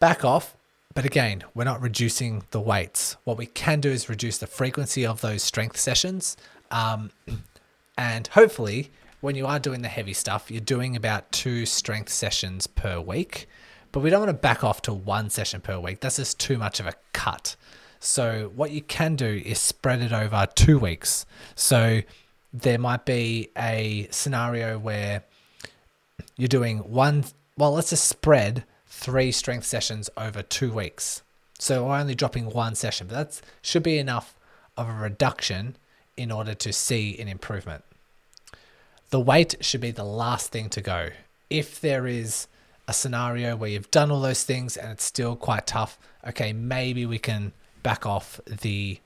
back 0.00 0.24
off. 0.24 0.56
But 0.94 1.04
again, 1.04 1.44
we're 1.54 1.64
not 1.64 1.80
reducing 1.80 2.42
the 2.50 2.60
weights. 2.60 3.16
What 3.24 3.36
we 3.36 3.46
can 3.46 3.80
do 3.80 3.90
is 3.90 4.08
reduce 4.08 4.38
the 4.38 4.46
frequency 4.46 5.06
of 5.06 5.20
those 5.20 5.42
strength 5.42 5.76
sessions. 5.76 6.36
Um, 6.70 7.10
and 7.98 8.26
hopefully, 8.28 8.90
when 9.20 9.34
you 9.34 9.46
are 9.46 9.58
doing 9.58 9.82
the 9.82 9.88
heavy 9.88 10.12
stuff, 10.12 10.50
you're 10.50 10.60
doing 10.60 10.94
about 10.94 11.30
two 11.32 11.66
strength 11.66 12.10
sessions 12.10 12.66
per 12.66 13.00
week. 13.00 13.48
But 13.90 14.00
we 14.00 14.10
don't 14.10 14.20
want 14.20 14.30
to 14.30 14.34
back 14.34 14.62
off 14.62 14.82
to 14.82 14.92
one 14.92 15.30
session 15.30 15.60
per 15.60 15.78
week. 15.78 16.00
That's 16.00 16.16
just 16.16 16.38
too 16.38 16.58
much 16.58 16.78
of 16.78 16.86
a 16.86 16.94
cut. 17.12 17.56
So, 18.00 18.52
what 18.54 18.70
you 18.70 18.82
can 18.82 19.16
do 19.16 19.42
is 19.44 19.58
spread 19.58 20.02
it 20.02 20.12
over 20.12 20.46
two 20.54 20.78
weeks. 20.78 21.26
So, 21.56 22.02
there 22.52 22.78
might 22.78 23.04
be 23.04 23.50
a 23.56 24.06
scenario 24.10 24.78
where 24.78 25.24
you're 26.36 26.48
doing 26.48 26.78
one, 26.78 27.24
well, 27.56 27.72
let's 27.72 27.90
just 27.90 28.06
spread 28.06 28.64
three 28.86 29.32
strength 29.32 29.66
sessions 29.66 30.08
over 30.16 30.42
two 30.42 30.70
weeks. 30.70 31.22
So, 31.58 31.86
we're 31.86 31.96
only 31.96 32.14
dropping 32.14 32.50
one 32.50 32.76
session, 32.76 33.08
but 33.08 33.14
that 33.14 33.40
should 33.62 33.82
be 33.82 33.98
enough 33.98 34.38
of 34.76 34.88
a 34.88 34.92
reduction 34.92 35.76
in 36.16 36.30
order 36.30 36.54
to 36.54 36.72
see 36.72 37.18
an 37.18 37.26
improvement 37.26 37.82
the 39.10 39.20
weight 39.20 39.56
should 39.60 39.80
be 39.80 39.90
the 39.90 40.04
last 40.04 40.50
thing 40.50 40.68
to 40.70 40.80
go. 40.80 41.10
If 41.50 41.80
there 41.80 42.06
is 42.06 42.46
a 42.86 42.92
scenario 42.92 43.56
where 43.56 43.70
you've 43.70 43.90
done 43.90 44.10
all 44.10 44.20
those 44.20 44.44
things 44.44 44.76
and 44.76 44.92
it's 44.92 45.04
still 45.04 45.36
quite 45.36 45.66
tough, 45.66 45.98
okay, 46.26 46.52
maybe 46.52 47.06
we 47.06 47.18
can 47.18 47.52
back 47.82 48.06
off 48.06 48.40
the 48.46 49.00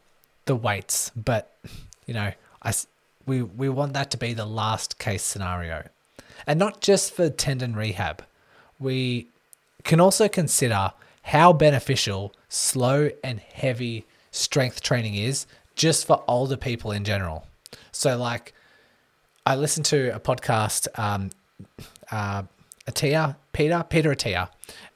the 0.44 0.56
weights, 0.56 1.12
but 1.14 1.56
you 2.06 2.14
know, 2.14 2.32
I 2.62 2.72
we 3.26 3.42
we 3.42 3.68
want 3.68 3.92
that 3.92 4.10
to 4.12 4.16
be 4.16 4.32
the 4.32 4.46
last 4.46 4.98
case 4.98 5.22
scenario. 5.22 5.88
And 6.46 6.58
not 6.58 6.80
just 6.80 7.12
for 7.12 7.30
tendon 7.30 7.76
rehab. 7.76 8.24
We 8.80 9.28
can 9.84 10.00
also 10.00 10.28
consider 10.28 10.92
how 11.22 11.52
beneficial 11.52 12.34
slow 12.48 13.10
and 13.22 13.38
heavy 13.38 14.06
strength 14.32 14.80
training 14.82 15.14
is 15.14 15.46
just 15.76 16.06
for 16.06 16.24
older 16.26 16.56
people 16.56 16.90
in 16.90 17.04
general. 17.04 17.46
So, 17.92 18.16
like, 18.16 18.52
I 19.44 19.56
listened 19.56 19.86
to 19.86 20.14
a 20.14 20.20
podcast, 20.20 20.86
um, 20.96 21.30
uh, 22.12 22.44
Attia, 22.88 23.36
Peter, 23.52 23.84
Peter 23.88 24.14
Attia. 24.14 24.50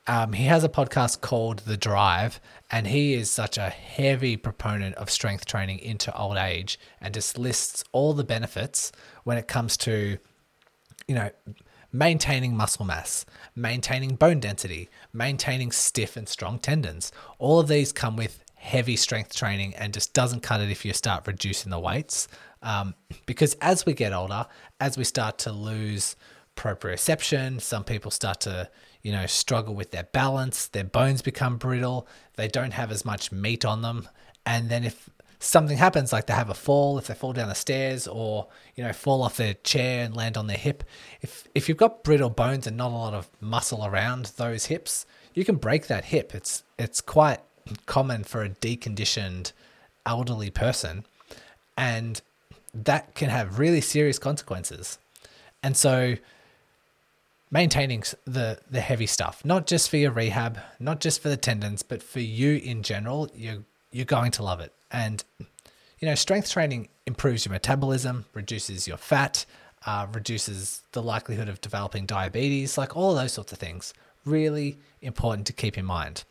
Um, 0.06 0.34
he 0.34 0.44
has 0.44 0.62
a 0.62 0.68
podcast 0.68 1.20
called 1.20 1.60
The 1.60 1.76
Drive, 1.76 2.40
and 2.70 2.86
he 2.86 3.14
is 3.14 3.28
such 3.28 3.58
a 3.58 3.68
heavy 3.68 4.36
proponent 4.36 4.94
of 4.96 5.10
strength 5.10 5.46
training 5.46 5.80
into 5.80 6.16
old 6.16 6.36
age 6.36 6.78
and 7.00 7.12
just 7.12 7.36
lists 7.36 7.82
all 7.90 8.12
the 8.12 8.22
benefits 8.22 8.92
when 9.24 9.36
it 9.36 9.48
comes 9.48 9.76
to, 9.78 10.16
you 11.08 11.14
know, 11.16 11.30
maintaining 11.92 12.56
muscle 12.56 12.84
mass, 12.84 13.26
maintaining 13.56 14.14
bone 14.14 14.38
density, 14.38 14.88
maintaining 15.12 15.72
stiff 15.72 16.16
and 16.16 16.28
strong 16.28 16.60
tendons. 16.60 17.10
All 17.40 17.58
of 17.58 17.66
these 17.66 17.92
come 17.92 18.14
with 18.14 18.44
heavy 18.54 18.96
strength 18.96 19.34
training 19.34 19.74
and 19.74 19.92
just 19.92 20.12
doesn't 20.12 20.42
cut 20.42 20.60
it 20.60 20.70
if 20.70 20.84
you 20.84 20.92
start 20.92 21.26
reducing 21.26 21.70
the 21.70 21.80
weights. 21.80 22.28
Um, 22.66 22.94
because 23.26 23.54
as 23.62 23.86
we 23.86 23.94
get 23.94 24.12
older, 24.12 24.44
as 24.80 24.98
we 24.98 25.04
start 25.04 25.38
to 25.38 25.52
lose 25.52 26.16
proprioception, 26.56 27.60
some 27.60 27.84
people 27.84 28.10
start 28.10 28.40
to, 28.40 28.68
you 29.02 29.12
know, 29.12 29.26
struggle 29.26 29.74
with 29.74 29.92
their 29.92 30.02
balance, 30.02 30.66
their 30.66 30.84
bones 30.84 31.22
become 31.22 31.58
brittle, 31.58 32.08
they 32.34 32.48
don't 32.48 32.72
have 32.72 32.90
as 32.90 33.04
much 33.04 33.30
meat 33.30 33.64
on 33.64 33.82
them. 33.82 34.08
And 34.44 34.68
then 34.68 34.82
if 34.82 35.08
something 35.38 35.78
happens, 35.78 36.12
like 36.12 36.26
they 36.26 36.34
have 36.34 36.50
a 36.50 36.54
fall, 36.54 36.98
if 36.98 37.06
they 37.06 37.14
fall 37.14 37.32
down 37.32 37.48
the 37.48 37.54
stairs 37.54 38.08
or, 38.08 38.48
you 38.74 38.82
know, 38.82 38.92
fall 38.92 39.22
off 39.22 39.36
their 39.36 39.54
chair 39.54 40.04
and 40.04 40.16
land 40.16 40.36
on 40.36 40.48
their 40.48 40.56
hip, 40.56 40.82
if 41.22 41.46
if 41.54 41.68
you've 41.68 41.78
got 41.78 42.02
brittle 42.02 42.30
bones 42.30 42.66
and 42.66 42.76
not 42.76 42.90
a 42.90 42.94
lot 42.96 43.14
of 43.14 43.28
muscle 43.40 43.86
around 43.86 44.32
those 44.38 44.66
hips, 44.66 45.06
you 45.34 45.44
can 45.44 45.54
break 45.54 45.86
that 45.86 46.06
hip. 46.06 46.34
It's 46.34 46.64
it's 46.80 47.00
quite 47.00 47.38
common 47.86 48.24
for 48.24 48.42
a 48.42 48.48
deconditioned 48.48 49.52
elderly 50.04 50.50
person. 50.50 51.04
And 51.78 52.20
that 52.84 53.14
can 53.14 53.30
have 53.30 53.58
really 53.58 53.80
serious 53.80 54.18
consequences. 54.18 54.98
And 55.62 55.76
so 55.76 56.16
maintaining 57.50 58.02
the 58.24 58.58
the 58.70 58.80
heavy 58.80 59.06
stuff, 59.06 59.44
not 59.44 59.66
just 59.66 59.90
for 59.90 59.96
your 59.96 60.12
rehab, 60.12 60.58
not 60.78 61.00
just 61.00 61.22
for 61.22 61.28
the 61.28 61.36
tendons, 61.36 61.82
but 61.82 62.02
for 62.02 62.20
you 62.20 62.56
in 62.56 62.82
general, 62.82 63.30
you 63.34 63.64
you're 63.92 64.04
going 64.04 64.32
to 64.32 64.42
love 64.42 64.60
it. 64.60 64.72
And 64.90 65.24
you 65.98 66.06
know, 66.06 66.14
strength 66.14 66.50
training 66.50 66.88
improves 67.06 67.46
your 67.46 67.52
metabolism, 67.52 68.26
reduces 68.34 68.86
your 68.86 68.98
fat, 68.98 69.46
uh, 69.86 70.06
reduces 70.12 70.82
the 70.92 71.02
likelihood 71.02 71.48
of 71.48 71.60
developing 71.60 72.04
diabetes, 72.06 72.76
like 72.76 72.96
all 72.96 73.14
those 73.14 73.32
sorts 73.32 73.52
of 73.52 73.58
things. 73.58 73.94
Really 74.24 74.76
important 75.00 75.46
to 75.46 75.52
keep 75.52 75.78
in 75.78 75.84
mind. 75.84 76.24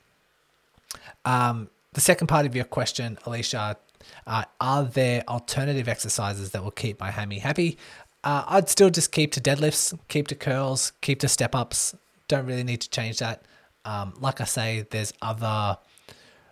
Um, 1.24 1.70
the 1.94 2.02
second 2.02 2.28
part 2.28 2.46
of 2.46 2.56
your 2.56 2.66
question, 2.66 3.18
Alicia, 3.26 3.78
uh, 4.28 4.46
are 4.60 4.84
there 4.84 5.24
alternative 5.28 5.88
exercises 5.88 6.52
that 6.52 6.64
will 6.64 6.72
keep 6.72 7.00
my 7.00 7.12
hammy 7.12 7.40
happy? 7.40 7.78
Uh, 8.24 8.44
I'd 8.48 8.70
still 8.70 8.90
just 8.90 9.12
keep 9.12 9.32
to 9.34 9.42
deadlifts, 9.42 9.98
keep 10.08 10.28
to 10.30 10.36
curls, 10.36 10.94
keep 11.02 11.20
to 11.20 11.28
step 11.28 11.54
ups. 11.54 11.96
Don't 12.28 12.46
really 12.46 12.64
need 12.64 12.82
to 12.82 12.90
change 12.90 13.20
that. 13.20 13.44
Um, 13.86 14.16
like 14.20 14.42
I 14.42 14.46
say, 14.46 14.86
there's 14.90 15.14
other 15.22 15.78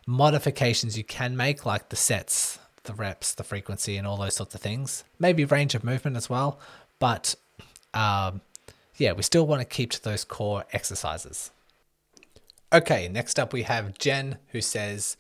modifications 0.05 0.98
you 0.98 1.03
can 1.03 1.36
make, 1.36 1.65
like 1.65 1.89
the 1.89 1.95
sets, 1.95 2.60
the 2.83 2.93
reps, 2.93 3.33
the 3.33 3.43
frequency, 3.43 3.98
and 3.98 4.05
all 4.05 4.17
those 4.17 4.36
sorts 4.36 4.53
of 4.53 4.62
things. 4.62 5.03
Maybe 5.17 5.45
range 5.45 5.74
of 5.74 5.83
movement 5.83 6.15
as 6.15 6.29
well. 6.29 6.60
But 7.00 7.36
um, 7.93 8.41
yeah, 8.98 9.13
we 9.13 9.24
still 9.24 9.48
want 9.48 9.62
to 9.62 9.65
keep 9.65 9.91
to 9.91 10.03
those 10.03 10.24
core 10.24 10.65
exercises. 10.74 11.51
Okay, 12.72 13.07
next 13.07 13.39
up 13.39 13.53
we 13.53 13.63
have 13.63 13.98
Jen 13.98 14.38
who 14.50 14.62
says, 14.62 15.17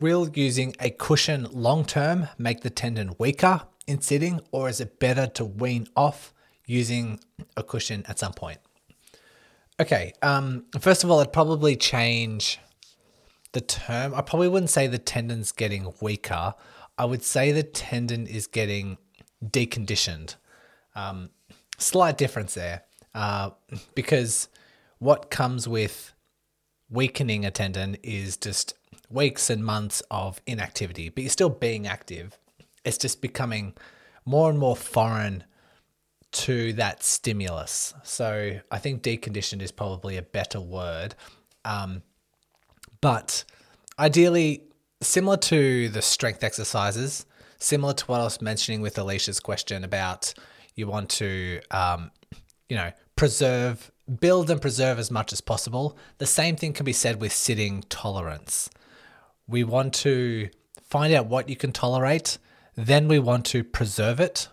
Will 0.00 0.30
using 0.32 0.74
a 0.80 0.88
cushion 0.90 1.46
long 1.52 1.84
term 1.84 2.28
make 2.38 2.62
the 2.62 2.70
tendon 2.70 3.14
weaker 3.18 3.62
in 3.86 4.00
sitting, 4.00 4.40
or 4.50 4.68
is 4.68 4.80
it 4.80 4.98
better 4.98 5.26
to 5.26 5.44
wean 5.44 5.88
off 5.94 6.32
using 6.66 7.20
a 7.54 7.62
cushion 7.62 8.04
at 8.08 8.18
some 8.18 8.32
point? 8.32 8.58
Okay, 9.78 10.12
um, 10.22 10.64
first 10.80 11.04
of 11.04 11.10
all, 11.10 11.20
I'd 11.20 11.34
probably 11.34 11.76
change 11.76 12.58
the 13.52 13.60
term. 13.60 14.14
I 14.14 14.22
probably 14.22 14.48
wouldn't 14.48 14.70
say 14.70 14.86
the 14.86 14.98
tendon's 14.98 15.52
getting 15.52 15.92
weaker. 16.00 16.54
I 16.96 17.04
would 17.04 17.22
say 17.22 17.52
the 17.52 17.62
tendon 17.62 18.26
is 18.26 18.46
getting 18.46 18.96
deconditioned. 19.44 20.36
Um, 20.94 21.30
slight 21.78 22.16
difference 22.16 22.54
there 22.54 22.84
uh, 23.14 23.50
because 23.94 24.48
what 24.98 25.30
comes 25.30 25.68
with 25.68 26.14
weakening 26.88 27.44
a 27.44 27.50
tendon 27.50 27.96
is 28.02 28.36
just 28.36 28.74
weeks 29.10 29.50
and 29.50 29.64
months 29.64 30.02
of 30.10 30.40
inactivity, 30.46 31.08
but 31.08 31.22
you're 31.22 31.30
still 31.30 31.50
being 31.50 31.86
active. 31.86 32.38
It's 32.84 32.98
just 32.98 33.20
becoming 33.20 33.74
more 34.24 34.48
and 34.48 34.58
more 34.58 34.76
foreign 34.76 35.44
to 36.32 36.72
that 36.74 37.02
stimulus. 37.02 37.92
So 38.04 38.60
I 38.70 38.78
think 38.78 39.02
deconditioned 39.02 39.62
is 39.62 39.72
probably 39.72 40.16
a 40.16 40.22
better 40.22 40.60
word. 40.60 41.14
Um, 41.64 42.02
but 43.00 43.44
ideally, 43.98 44.62
similar 45.00 45.36
to 45.38 45.88
the 45.88 46.02
strength 46.02 46.44
exercises, 46.44 47.26
similar 47.58 47.94
to 47.94 48.04
what 48.06 48.20
I 48.20 48.24
was 48.24 48.40
mentioning 48.40 48.80
with 48.80 48.98
Alicia's 48.98 49.40
question 49.40 49.82
about 49.84 50.32
you 50.76 50.86
want 50.86 51.10
to, 51.10 51.60
um, 51.70 52.10
you 52.68 52.76
know, 52.76 52.92
preserve, 53.16 53.90
build 54.20 54.50
and 54.50 54.60
preserve 54.60 54.98
as 54.98 55.10
much 55.10 55.32
as 55.32 55.40
possible. 55.40 55.98
The 56.18 56.26
same 56.26 56.56
thing 56.56 56.72
can 56.72 56.84
be 56.84 56.92
said 56.92 57.20
with 57.20 57.32
sitting 57.32 57.84
tolerance. 57.88 58.70
We 59.50 59.64
want 59.64 59.94
to 59.94 60.48
find 60.80 61.12
out 61.12 61.26
what 61.26 61.48
you 61.48 61.56
can 61.56 61.72
tolerate, 61.72 62.38
then 62.76 63.08
we 63.08 63.18
want 63.18 63.44
to 63.46 63.64
preserve 63.64 64.20
it, 64.20 64.48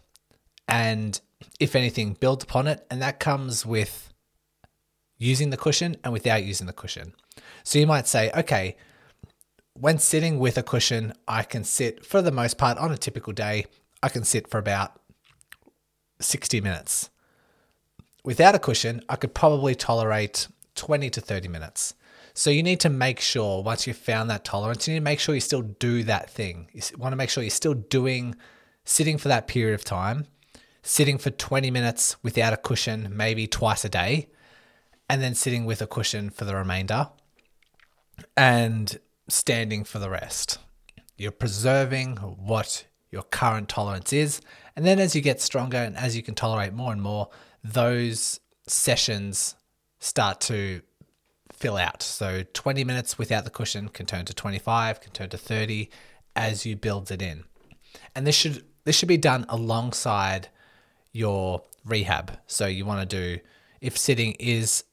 and 0.68 1.22
if 1.60 1.76
anything, 1.76 2.14
build 2.14 2.42
upon 2.44 2.68
it. 2.68 2.86
And 2.90 3.02
that 3.02 3.20
comes 3.20 3.66
with 3.66 4.12
using 5.20 5.52
the 5.52 5.58
cushion 5.58 5.98
and 6.04 6.12
without 6.12 6.44
using 6.44 6.66
the 6.66 6.74
cushion. 6.74 7.14
So 7.64 7.78
you 7.78 7.86
might 7.86 8.08
say, 8.08 8.32
okay, 8.36 8.76
when 9.74 10.00
sitting 10.00 10.40
with 10.40 10.58
a 10.58 10.64
cushion, 10.64 11.14
I 11.28 11.44
can 11.44 11.64
sit 11.64 12.04
for 12.04 12.22
the 12.22 12.32
most 12.32 12.58
part 12.58 12.80
on 12.80 12.92
a 12.92 12.98
typical 12.98 13.34
day, 13.34 13.66
I 14.02 14.10
can 14.10 14.24
sit 14.24 14.48
for 14.48 14.58
about 14.58 15.00
60 16.20 16.60
minutes. 16.62 17.12
Without 18.24 18.56
a 18.56 18.60
cushion, 18.60 19.02
I 19.08 19.16
could 19.16 19.36
probably 19.36 19.76
tolerate 19.76 20.48
20 20.76 21.10
to 21.12 21.22
30 21.22 21.48
minutes. 21.48 21.94
So 22.38 22.52
you 22.52 22.62
need 22.62 22.82
to 22.82 22.90
make 22.90 23.20
sure 23.20 23.64
once 23.64 23.88
you've 23.88 23.98
found 23.98 24.30
that 24.30 24.46
tolerance, 24.46 24.88
you 24.88 24.94
need 24.94 25.00
to 25.00 25.04
make 25.04 25.20
sure 25.20 25.34
you 25.34 25.42
still 25.42 25.64
do 25.64 26.04
that 26.04 26.30
thing. 26.30 26.68
You 26.72 26.84
want 26.96 27.12
to 27.12 27.18
make 27.18 27.32
sure 27.32 27.42
you're 27.42 27.50
still 27.50 27.74
doing 27.74 28.36
sitting 28.86 29.18
for 29.18 29.28
that 29.30 29.48
period 29.48 29.74
of 29.74 29.84
time, 29.84 30.28
sitting 30.84 31.18
for 31.18 31.32
20 31.32 31.72
minutes 31.72 32.16
without 32.22 32.54
a 32.54 32.58
cushion, 32.58 33.12
maybe 33.12 33.48
twice 33.48 33.84
a 33.86 33.90
day, 33.90 34.30
and 35.10 35.20
then 35.20 35.34
sitting 35.34 35.66
with 35.66 35.82
a 35.82 35.88
cushion 35.88 36.30
for 36.30 36.46
the 36.46 36.56
remainder 36.56 37.10
and 38.38 39.00
standing 39.28 39.84
for 39.84 39.98
the 39.98 40.12
rest. 40.12 40.60
You're 41.18 41.32
preserving 41.32 42.18
what 42.18 42.86
your 43.10 43.24
current 43.24 43.68
tolerance 43.68 44.14
is. 44.14 44.42
And 44.76 44.86
then 44.86 45.00
as 45.00 45.16
you 45.16 45.24
get 45.24 45.42
stronger 45.42 45.78
and 45.78 45.98
as 45.98 46.16
you 46.16 46.22
can 46.22 46.36
tolerate 46.36 46.74
more 46.74 46.92
and 46.92 47.02
more, 47.02 47.30
those 47.64 48.40
sessions 48.68 49.56
start 50.00 50.40
to 50.42 50.84
fill 51.58 51.78
out. 51.78 52.02
So 52.04 52.44
20 52.54 52.84
minutes 52.84 53.18
without 53.18 53.44
the 53.44 53.50
cushion 53.50 53.90
can 53.90 54.06
turn 54.06 54.26
to 54.26 54.34
25, 54.34 55.02
can 55.02 55.12
turn 55.12 55.30
to 55.30 55.38
30 55.38 55.90
as 56.36 56.66
you 56.66 56.76
build 56.76 57.12
it 57.12 57.22
in. 57.22 57.44
And 58.16 58.26
this 58.26 58.36
should 58.36 58.64
this 58.86 58.96
should 58.96 59.10
be 59.10 59.18
done 59.18 59.46
alongside 59.50 60.48
your 61.12 61.64
rehab. 61.84 62.40
So 62.48 62.68
you 62.68 62.86
want 62.86 63.08
to 63.10 63.18
do 63.18 63.42
if 63.82 63.98
sitting 63.98 64.34
is 64.40 64.84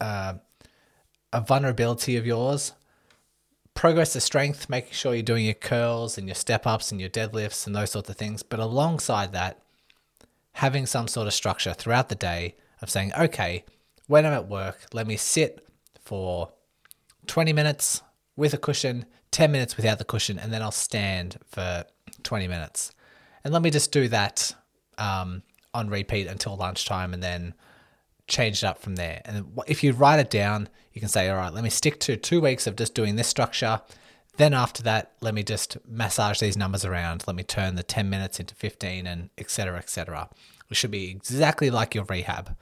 uh, 0.00 0.34
a 1.32 1.40
vulnerability 1.40 2.16
of 2.16 2.26
yours, 2.26 2.72
progress 3.74 4.12
the 4.12 4.20
strength, 4.20 4.68
making 4.68 4.92
sure 4.92 5.14
you're 5.14 5.22
doing 5.22 5.46
your 5.46 5.54
curls 5.54 6.18
and 6.18 6.28
your 6.28 6.34
step 6.34 6.66
ups 6.66 6.92
and 6.92 7.00
your 7.00 7.10
deadlifts 7.10 7.66
and 7.66 7.74
those 7.74 7.92
sorts 7.92 8.10
of 8.10 8.16
things. 8.16 8.42
But 8.42 8.60
alongside 8.60 9.32
that, 9.32 9.62
having 10.54 10.84
some 10.84 11.08
sort 11.08 11.26
of 11.26 11.32
structure 11.32 11.72
throughout 11.72 12.08
the 12.08 12.14
day 12.14 12.56
of 12.82 12.90
saying, 12.90 13.12
okay, 13.18 13.64
when 14.06 14.26
I'm 14.26 14.32
at 14.32 14.48
work, 14.48 14.86
let 14.92 15.06
me 15.06 15.16
sit 15.16 15.66
for 16.02 16.52
20 17.26 17.52
minutes 17.52 18.02
with 18.36 18.54
a 18.54 18.58
cushion, 18.58 19.06
10 19.30 19.50
minutes 19.50 19.76
without 19.76 19.98
the 19.98 20.04
cushion, 20.04 20.38
and 20.38 20.52
then 20.52 20.62
I'll 20.62 20.70
stand 20.70 21.38
for 21.46 21.84
20 22.22 22.48
minutes. 22.48 22.92
And 23.44 23.52
let 23.52 23.62
me 23.62 23.70
just 23.70 23.92
do 23.92 24.08
that 24.08 24.54
um, 24.98 25.42
on 25.74 25.88
repeat 25.88 26.26
until 26.26 26.56
lunchtime 26.56 27.14
and 27.14 27.22
then 27.22 27.54
change 28.28 28.62
it 28.62 28.66
up 28.66 28.78
from 28.78 28.96
there. 28.96 29.20
And 29.24 29.58
if 29.66 29.82
you 29.82 29.92
write 29.92 30.20
it 30.20 30.30
down, 30.30 30.68
you 30.92 31.00
can 31.00 31.08
say, 31.08 31.28
all 31.28 31.36
right, 31.36 31.52
let 31.52 31.64
me 31.64 31.70
stick 31.70 31.98
to 32.00 32.16
two 32.16 32.40
weeks 32.40 32.66
of 32.66 32.76
just 32.76 32.94
doing 32.94 33.16
this 33.16 33.28
structure. 33.28 33.80
Then 34.36 34.54
after 34.54 34.82
that, 34.84 35.12
let 35.20 35.34
me 35.34 35.42
just 35.42 35.76
massage 35.86 36.40
these 36.40 36.56
numbers 36.56 36.84
around. 36.84 37.24
Let 37.26 37.36
me 37.36 37.42
turn 37.42 37.74
the 37.74 37.82
10 37.82 38.08
minutes 38.08 38.40
into 38.40 38.54
15 38.54 39.06
and 39.06 39.30
etc. 39.36 39.78
etc. 39.78 40.28
It 40.70 40.76
should 40.76 40.90
be 40.90 41.10
exactly 41.10 41.70
like 41.70 41.94
your 41.94 42.04
rehab. 42.04 42.56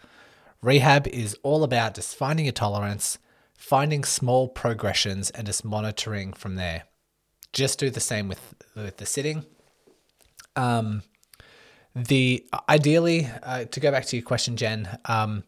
Rehab 0.63 1.07
is 1.07 1.37
all 1.43 1.63
about 1.63 1.95
just 1.95 2.17
finding 2.17 2.47
your 2.47 2.53
tolerance, 2.53 3.19
finding 3.61 4.05
small 4.05 4.49
progressions 4.49 5.31
and 5.31 5.47
just 5.47 5.65
monitoring 5.65 6.33
from 6.33 6.57
there. 6.57 6.85
just 7.53 7.79
do 7.79 7.91
the 7.91 8.01
same 8.01 8.27
with 8.29 8.55
with 8.75 8.97
the 8.97 9.07
sitting. 9.07 9.45
Um, 10.57 11.03
the 11.95 12.47
ideally 12.69 13.29
uh, 13.43 13.65
to 13.67 13.81
go 13.81 13.91
back 13.91 14.07
to 14.07 14.17
your 14.17 14.25
question, 14.25 14.57
Jen. 14.57 14.89
Um, 15.05 15.45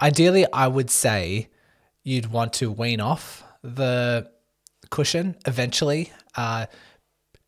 ideally, 0.00 0.44
I 0.52 0.66
would 0.66 0.90
say 0.90 1.48
you'd 2.02 2.26
want 2.32 2.52
to 2.54 2.70
wean 2.70 3.00
off 3.00 3.44
the 3.62 4.30
cushion 4.90 5.36
eventually. 5.46 6.10
Uh, 6.34 6.66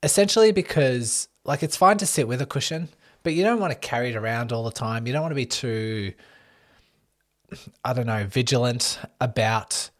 essentially, 0.03 0.53
because 0.53 1.29
like 1.45 1.63
it's 1.63 1.77
fine 1.77 1.99
to 1.99 2.07
sit 2.07 2.29
with 2.29 2.41
a 2.41 2.47
cushion, 2.47 2.89
but 3.23 3.33
you 3.33 3.43
don't 3.43 3.59
want 3.59 3.73
to 3.73 3.79
carry 3.79 4.11
it 4.11 4.17
around 4.17 4.53
all 4.53 4.65
the 4.65 4.71
time. 4.71 5.07
You 5.07 5.13
don't 5.13 5.23
want 5.23 5.33
to 5.33 5.37
be 5.37 5.47
too, 5.47 6.13
I 7.85 7.93
don't 7.95 8.07
know, 8.07 8.27
vigilant 8.27 8.99
about 9.21 9.91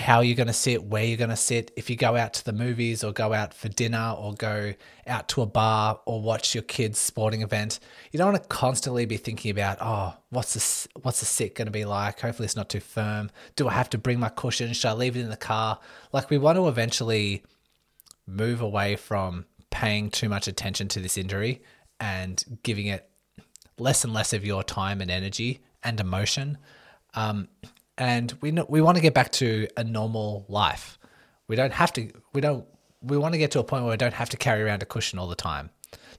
how 0.00 0.20
you're 0.20 0.36
going 0.36 0.46
to 0.46 0.52
sit, 0.52 0.82
where 0.82 1.04
you're 1.04 1.16
going 1.16 1.30
to 1.30 1.36
sit. 1.36 1.70
If 1.76 1.90
you 1.90 1.96
go 1.96 2.16
out 2.16 2.32
to 2.34 2.44
the 2.44 2.52
movies 2.52 3.04
or 3.04 3.12
go 3.12 3.32
out 3.32 3.54
for 3.54 3.68
dinner 3.68 4.14
or 4.18 4.34
go 4.34 4.74
out 5.06 5.28
to 5.28 5.42
a 5.42 5.46
bar 5.46 6.00
or 6.06 6.20
watch 6.20 6.54
your 6.54 6.62
kids' 6.62 6.98
sporting 6.98 7.42
event, 7.42 7.78
you 8.10 8.18
don't 8.18 8.32
want 8.32 8.42
to 8.42 8.48
constantly 8.48 9.04
be 9.04 9.16
thinking 9.16 9.50
about, 9.50 9.78
oh, 9.80 10.14
what's 10.30 10.54
the 10.54 11.00
what's 11.02 11.20
the 11.20 11.26
sit 11.26 11.54
going 11.54 11.66
to 11.66 11.72
be 11.72 11.84
like? 11.84 12.20
Hopefully, 12.20 12.46
it's 12.46 12.56
not 12.56 12.68
too 12.68 12.80
firm. 12.80 13.30
Do 13.56 13.68
I 13.68 13.72
have 13.72 13.90
to 13.90 13.98
bring 13.98 14.18
my 14.18 14.30
cushion? 14.30 14.72
Should 14.72 14.88
I 14.88 14.94
leave 14.94 15.16
it 15.16 15.20
in 15.20 15.30
the 15.30 15.36
car? 15.36 15.78
Like 16.12 16.30
we 16.30 16.38
want 16.38 16.56
to 16.56 16.66
eventually 16.66 17.44
move 18.26 18.60
away 18.60 18.96
from 18.96 19.46
paying 19.70 20.10
too 20.10 20.28
much 20.28 20.48
attention 20.48 20.88
to 20.88 21.00
this 21.00 21.18
injury 21.18 21.62
and 21.98 22.58
giving 22.62 22.86
it 22.86 23.08
less 23.78 24.04
and 24.04 24.12
less 24.12 24.32
of 24.32 24.44
your 24.44 24.62
time 24.62 25.00
and 25.00 25.10
energy 25.10 25.60
and 25.82 26.00
emotion. 26.00 26.58
Um, 27.14 27.48
and 28.00 28.34
we 28.40 28.50
know, 28.50 28.64
we 28.66 28.80
want 28.80 28.96
to 28.96 29.02
get 29.02 29.12
back 29.12 29.30
to 29.32 29.68
a 29.76 29.84
normal 29.84 30.46
life. 30.48 30.98
We 31.46 31.54
don't 31.54 31.74
have 31.74 31.92
to. 31.92 32.10
We 32.32 32.40
don't. 32.40 32.64
We 33.02 33.18
want 33.18 33.34
to 33.34 33.38
get 33.38 33.50
to 33.52 33.60
a 33.60 33.64
point 33.64 33.84
where 33.84 33.92
we 33.92 33.96
don't 33.98 34.14
have 34.14 34.30
to 34.30 34.36
carry 34.36 34.62
around 34.62 34.82
a 34.82 34.86
cushion 34.86 35.18
all 35.18 35.28
the 35.28 35.34
time. 35.36 35.70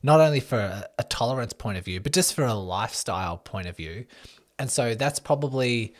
Not 0.03 0.19
only 0.19 0.39
for 0.39 0.59
a, 0.59 0.87
a 0.99 1.03
tolerance 1.03 1.53
point 1.53 1.77
of 1.77 1.85
view, 1.85 1.99
but 1.99 2.13
just 2.13 2.33
for 2.35 2.45
a 2.45 2.53
lifestyle 2.53 3.37
point 3.37 3.67
of 3.67 3.75
view. 3.75 4.05
And 4.59 4.69
so 4.69 4.93
that's 4.93 5.19
probably 5.19 5.95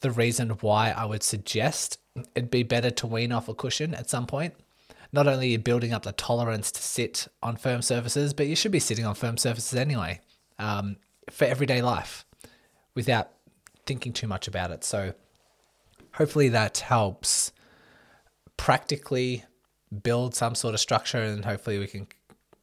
the 0.00 0.10
reason 0.10 0.50
why 0.60 0.90
I 0.90 1.06
would 1.06 1.22
suggest 1.22 1.98
it'd 2.34 2.50
be 2.50 2.62
better 2.62 2.90
to 2.90 3.06
wean 3.06 3.32
off 3.32 3.48
a 3.48 3.54
cushion 3.54 3.94
at 3.94 4.10
some 4.10 4.26
point. 4.26 4.54
Not 5.12 5.26
only 5.26 5.46
are 5.46 5.50
you 5.50 5.58
building 5.58 5.94
up 5.94 6.02
the 6.02 6.12
tolerance 6.12 6.70
to 6.72 6.82
sit 6.82 7.28
on 7.42 7.56
firm 7.56 7.80
surfaces, 7.80 8.34
but 8.34 8.46
you 8.46 8.56
should 8.56 8.72
be 8.72 8.80
sitting 8.80 9.06
on 9.06 9.14
firm 9.14 9.38
surfaces 9.38 9.78
anyway 9.78 10.20
um, 10.58 10.96
for 11.30 11.44
everyday 11.46 11.80
life 11.80 12.26
without 12.94 13.30
thinking 13.86 14.12
too 14.12 14.26
much 14.26 14.48
about 14.48 14.70
it. 14.70 14.84
So 14.84 15.14
hopefully 16.14 16.48
that 16.50 16.78
helps 16.78 17.52
practically 18.56 19.44
build 20.02 20.34
some 20.34 20.54
sort 20.54 20.74
of 20.74 20.80
structure 20.80 21.22
and 21.22 21.44
hopefully 21.44 21.78
we 21.78 21.86
can 21.86 22.06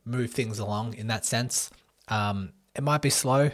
move 0.05 0.31
things 0.31 0.59
along 0.59 0.95
in 0.95 1.07
that 1.07 1.25
sense. 1.25 1.69
Um, 2.07 2.53
it 2.75 2.83
might 2.83 3.01
be 3.01 3.09
slow, 3.09 3.51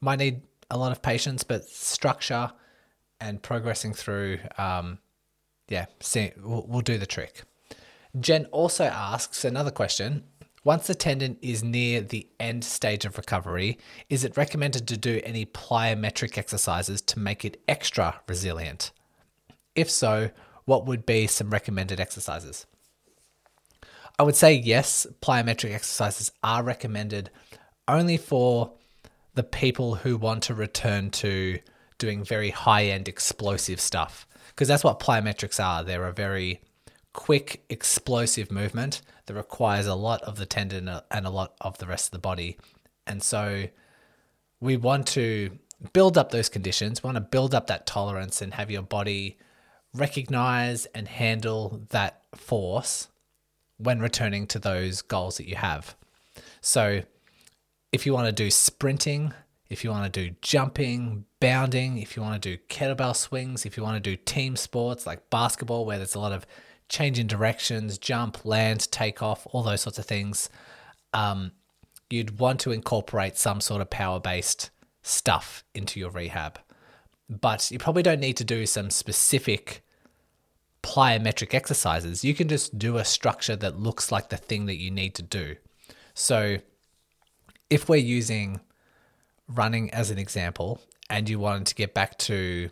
might 0.00 0.18
need 0.18 0.42
a 0.70 0.78
lot 0.78 0.92
of 0.92 1.02
patience, 1.02 1.44
but 1.44 1.64
structure 1.64 2.52
and 3.20 3.42
progressing 3.42 3.94
through, 3.94 4.38
um, 4.58 4.98
yeah, 5.68 5.86
see, 6.00 6.32
we'll, 6.42 6.66
we'll 6.68 6.80
do 6.80 6.98
the 6.98 7.06
trick. 7.06 7.42
Jen 8.18 8.46
also 8.46 8.84
asks 8.84 9.44
another 9.44 9.70
question. 9.70 10.24
Once 10.62 10.86
the 10.86 10.94
tendon 10.94 11.36
is 11.42 11.62
near 11.62 12.00
the 12.00 12.26
end 12.40 12.64
stage 12.64 13.04
of 13.04 13.18
recovery, 13.18 13.78
is 14.08 14.24
it 14.24 14.36
recommended 14.36 14.88
to 14.88 14.96
do 14.96 15.20
any 15.22 15.44
plyometric 15.44 16.38
exercises 16.38 17.02
to 17.02 17.18
make 17.18 17.44
it 17.44 17.62
extra 17.68 18.20
resilient? 18.26 18.90
If 19.74 19.90
so, 19.90 20.30
what 20.64 20.86
would 20.86 21.04
be 21.04 21.26
some 21.26 21.50
recommended 21.50 22.00
exercises? 22.00 22.66
I 24.18 24.22
would 24.22 24.36
say 24.36 24.54
yes, 24.54 25.06
plyometric 25.20 25.74
exercises 25.74 26.30
are 26.42 26.62
recommended 26.62 27.30
only 27.88 28.16
for 28.16 28.72
the 29.34 29.42
people 29.42 29.96
who 29.96 30.16
want 30.16 30.44
to 30.44 30.54
return 30.54 31.10
to 31.10 31.58
doing 31.98 32.24
very 32.24 32.50
high 32.50 32.84
end 32.86 33.08
explosive 33.08 33.80
stuff. 33.80 34.26
Because 34.48 34.68
that's 34.68 34.84
what 34.84 35.00
plyometrics 35.00 35.62
are. 35.62 35.82
They're 35.82 36.06
a 36.06 36.12
very 36.12 36.60
quick, 37.12 37.64
explosive 37.68 38.52
movement 38.52 39.02
that 39.26 39.34
requires 39.34 39.86
a 39.86 39.94
lot 39.94 40.22
of 40.22 40.36
the 40.36 40.46
tendon 40.46 40.88
uh, 40.88 41.00
and 41.10 41.26
a 41.26 41.30
lot 41.30 41.54
of 41.60 41.78
the 41.78 41.86
rest 41.86 42.06
of 42.06 42.10
the 42.12 42.18
body. 42.18 42.56
And 43.06 43.22
so 43.22 43.66
we 44.60 44.76
want 44.76 45.08
to 45.08 45.58
build 45.92 46.16
up 46.16 46.30
those 46.30 46.48
conditions, 46.48 47.02
we 47.02 47.08
want 47.08 47.16
to 47.16 47.20
build 47.20 47.54
up 47.54 47.66
that 47.66 47.86
tolerance 47.86 48.40
and 48.40 48.54
have 48.54 48.70
your 48.70 48.82
body 48.82 49.38
recognize 49.94 50.86
and 50.86 51.08
handle 51.08 51.82
that 51.90 52.22
force 52.34 53.08
when 53.78 54.00
returning 54.00 54.46
to 54.48 54.58
those 54.58 55.02
goals 55.02 55.36
that 55.36 55.48
you 55.48 55.56
have. 55.56 55.96
So, 56.60 57.02
if 57.92 58.06
you 58.06 58.12
want 58.12 58.26
to 58.26 58.32
do 58.32 58.50
sprinting, 58.50 59.32
if 59.70 59.84
you 59.84 59.90
want 59.90 60.12
to 60.12 60.28
do 60.28 60.34
jumping, 60.42 61.24
bounding, 61.40 61.98
if 61.98 62.16
you 62.16 62.22
want 62.22 62.40
to 62.42 62.56
do 62.56 62.62
kettlebell 62.68 63.14
swings, 63.14 63.64
if 63.64 63.76
you 63.76 63.82
want 63.82 64.02
to 64.02 64.10
do 64.10 64.16
team 64.16 64.56
sports 64.56 65.06
like 65.06 65.30
basketball, 65.30 65.86
where 65.86 65.96
there's 65.96 66.14
a 66.14 66.20
lot 66.20 66.32
of 66.32 66.46
change 66.88 67.18
in 67.18 67.26
directions, 67.26 67.98
jump, 67.98 68.44
land, 68.44 68.90
take 68.90 69.22
off, 69.22 69.46
all 69.52 69.62
those 69.62 69.80
sorts 69.80 69.98
of 69.98 70.06
things, 70.06 70.50
um, 71.12 71.52
you'd 72.10 72.38
want 72.38 72.60
to 72.60 72.72
incorporate 72.72 73.36
some 73.36 73.60
sort 73.60 73.80
of 73.80 73.90
power 73.90 74.20
based 74.20 74.70
stuff 75.02 75.64
into 75.74 76.00
your 76.00 76.10
rehab. 76.10 76.58
But 77.28 77.70
you 77.70 77.78
probably 77.78 78.02
don't 78.02 78.20
need 78.20 78.36
to 78.38 78.44
do 78.44 78.66
some 78.66 78.90
specific 78.90 79.83
plyometric 80.84 81.54
exercises. 81.54 82.24
You 82.24 82.34
can 82.34 82.46
just 82.46 82.78
do 82.78 82.98
a 82.98 83.04
structure 83.06 83.56
that 83.56 83.80
looks 83.80 84.12
like 84.12 84.28
the 84.28 84.36
thing 84.36 84.66
that 84.66 84.76
you 84.76 84.90
need 84.90 85.14
to 85.14 85.22
do. 85.22 85.56
So, 86.12 86.58
if 87.70 87.88
we're 87.88 87.96
using 87.96 88.60
running 89.48 89.90
as 89.90 90.10
an 90.10 90.18
example 90.18 90.80
and 91.08 91.28
you 91.28 91.38
wanted 91.38 91.66
to 91.68 91.74
get 91.74 91.94
back 91.94 92.18
to 92.18 92.68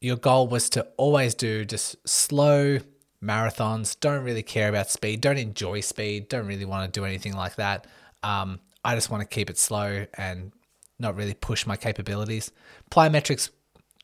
your 0.00 0.16
goal 0.16 0.48
was 0.48 0.68
to 0.70 0.86
always 0.96 1.34
do 1.34 1.64
just 1.64 1.96
slow 2.06 2.78
marathons, 3.22 3.98
don't 3.98 4.24
really 4.24 4.42
care 4.42 4.68
about 4.68 4.90
speed, 4.90 5.20
don't 5.20 5.38
enjoy 5.38 5.80
speed, 5.80 6.28
don't 6.28 6.46
really 6.46 6.64
want 6.64 6.92
to 6.92 7.00
do 7.00 7.04
anything 7.04 7.34
like 7.34 7.54
that. 7.54 7.86
Um, 8.24 8.58
I 8.84 8.96
just 8.96 9.10
want 9.10 9.20
to 9.22 9.28
keep 9.28 9.48
it 9.48 9.58
slow 9.58 10.06
and 10.14 10.52
not 10.98 11.14
really 11.14 11.34
push 11.34 11.66
my 11.66 11.76
capabilities. 11.76 12.50
Plyometrics 12.90 13.50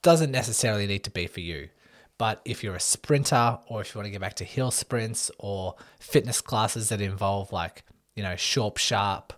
doesn't 0.02 0.30
necessarily 0.30 0.86
need 0.86 1.02
to 1.04 1.10
be 1.10 1.26
for 1.26 1.40
you. 1.40 1.68
But 2.18 2.40
if 2.44 2.62
you're 2.62 2.76
a 2.76 2.80
sprinter 2.80 3.58
or 3.66 3.80
if 3.80 3.94
you 3.94 3.98
want 3.98 4.06
to 4.06 4.10
get 4.10 4.20
back 4.20 4.34
to 4.34 4.44
hill 4.44 4.70
sprints 4.70 5.30
or 5.38 5.74
fitness 5.98 6.40
classes 6.40 6.88
that 6.90 7.00
involve 7.00 7.52
like, 7.52 7.84
you 8.14 8.22
know, 8.22 8.36
short, 8.36 8.78
sharp, 8.78 9.32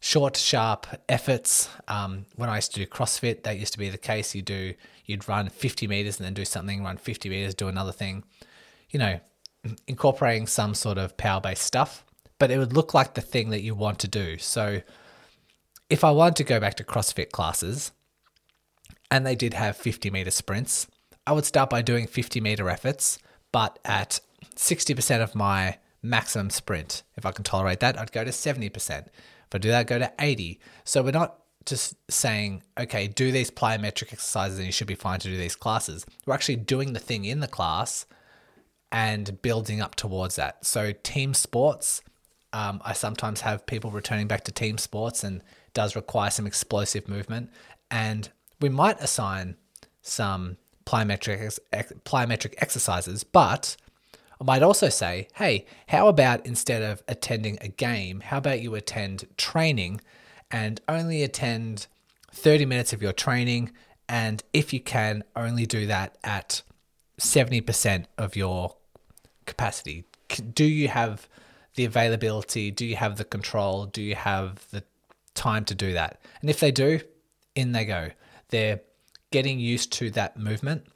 short, 0.00 0.36
sharp 0.36 0.86
efforts. 1.08 1.68
Um, 1.88 2.26
when 2.36 2.48
I 2.48 2.56
used 2.56 2.72
to 2.74 2.80
do 2.80 2.86
CrossFit, 2.86 3.42
that 3.42 3.58
used 3.58 3.72
to 3.74 3.78
be 3.78 3.90
the 3.90 3.98
case. 3.98 4.34
You 4.34 4.42
do, 4.42 4.74
you'd 5.04 5.28
run 5.28 5.48
50 5.48 5.86
meters 5.86 6.18
and 6.18 6.26
then 6.26 6.34
do 6.34 6.44
something, 6.44 6.82
run 6.82 6.96
50 6.96 7.28
meters, 7.28 7.54
do 7.54 7.68
another 7.68 7.92
thing. 7.92 8.24
You 8.90 8.98
know, 8.98 9.20
incorporating 9.86 10.46
some 10.46 10.74
sort 10.74 10.96
of 10.96 11.16
power 11.16 11.40
based 11.40 11.62
stuff, 11.62 12.04
but 12.38 12.50
it 12.50 12.58
would 12.58 12.72
look 12.72 12.94
like 12.94 13.14
the 13.14 13.20
thing 13.20 13.50
that 13.50 13.62
you 13.62 13.74
want 13.74 13.98
to 14.00 14.08
do. 14.08 14.38
So 14.38 14.80
if 15.90 16.02
I 16.02 16.10
wanted 16.12 16.36
to 16.36 16.44
go 16.44 16.60
back 16.60 16.74
to 16.74 16.84
CrossFit 16.84 17.30
classes 17.30 17.92
and 19.10 19.26
they 19.26 19.34
did 19.34 19.54
have 19.54 19.76
50 19.76 20.10
meter 20.10 20.30
sprints, 20.30 20.86
I 21.26 21.32
would 21.32 21.44
start 21.44 21.70
by 21.70 21.82
doing 21.82 22.06
50 22.06 22.40
meter 22.40 22.68
efforts, 22.70 23.18
but 23.52 23.78
at 23.84 24.20
60% 24.54 25.22
of 25.22 25.34
my 25.34 25.78
maximum 26.02 26.50
sprint. 26.50 27.02
If 27.16 27.26
I 27.26 27.32
can 27.32 27.44
tolerate 27.44 27.80
that, 27.80 27.98
I'd 27.98 28.12
go 28.12 28.24
to 28.24 28.30
70%. 28.30 29.06
If 29.06 29.54
I 29.54 29.58
do 29.58 29.68
that, 29.70 29.86
go 29.86 29.98
to 29.98 30.12
80. 30.18 30.60
So 30.84 31.02
we're 31.02 31.10
not 31.10 31.40
just 31.64 31.96
saying, 32.08 32.62
okay, 32.78 33.08
do 33.08 33.32
these 33.32 33.50
plyometric 33.50 34.12
exercises 34.12 34.58
and 34.58 34.66
you 34.66 34.72
should 34.72 34.86
be 34.86 34.94
fine 34.94 35.18
to 35.20 35.28
do 35.28 35.36
these 35.36 35.56
classes. 35.56 36.06
We're 36.24 36.34
actually 36.34 36.56
doing 36.56 36.92
the 36.92 37.00
thing 37.00 37.24
in 37.24 37.40
the 37.40 37.48
class 37.48 38.06
and 38.92 39.42
building 39.42 39.80
up 39.80 39.96
towards 39.96 40.36
that. 40.36 40.64
So 40.64 40.92
team 41.02 41.34
sports, 41.34 42.02
um, 42.52 42.80
I 42.84 42.92
sometimes 42.92 43.40
have 43.40 43.66
people 43.66 43.90
returning 43.90 44.28
back 44.28 44.44
to 44.44 44.52
team 44.52 44.78
sports 44.78 45.24
and 45.24 45.42
does 45.74 45.96
require 45.96 46.30
some 46.30 46.46
explosive 46.46 47.08
movement. 47.08 47.50
And 47.90 48.30
we 48.60 48.68
might 48.68 49.00
assign 49.00 49.56
some 50.02 50.56
plyometric, 50.86 51.58
plyometric 52.04 52.54
exercises, 52.58 53.24
but 53.24 53.76
I 54.40 54.44
might 54.44 54.62
also 54.62 54.88
say, 54.88 55.28
hey, 55.34 55.66
how 55.88 56.08
about 56.08 56.46
instead 56.46 56.82
of 56.82 57.02
attending 57.08 57.58
a 57.60 57.68
game, 57.68 58.20
how 58.20 58.38
about 58.38 58.60
you 58.60 58.74
attend 58.74 59.26
training 59.36 60.00
and 60.50 60.80
only 60.88 61.22
attend 61.22 61.86
30 62.32 62.66
minutes 62.66 62.92
of 62.92 63.02
your 63.02 63.12
training? 63.12 63.72
And 64.08 64.42
if 64.52 64.72
you 64.72 64.80
can, 64.80 65.24
only 65.34 65.66
do 65.66 65.86
that 65.86 66.16
at 66.22 66.62
70% 67.18 68.04
of 68.18 68.36
your 68.36 68.76
capacity. 69.46 70.04
Do 70.52 70.64
you 70.64 70.88
have 70.88 71.28
the 71.74 71.84
availability? 71.84 72.70
Do 72.70 72.84
you 72.84 72.96
have 72.96 73.16
the 73.16 73.24
control? 73.24 73.86
Do 73.86 74.02
you 74.02 74.14
have 74.14 74.68
the 74.70 74.84
time 75.34 75.64
to 75.64 75.74
do 75.74 75.94
that? 75.94 76.20
And 76.40 76.50
if 76.50 76.60
they 76.60 76.70
do, 76.70 77.00
in 77.54 77.72
they 77.72 77.84
go. 77.84 78.10
They're 78.50 78.80
getting 79.30 79.58
used 79.58 79.92
to 79.92 80.10
that 80.10 80.36
movement 80.36 80.86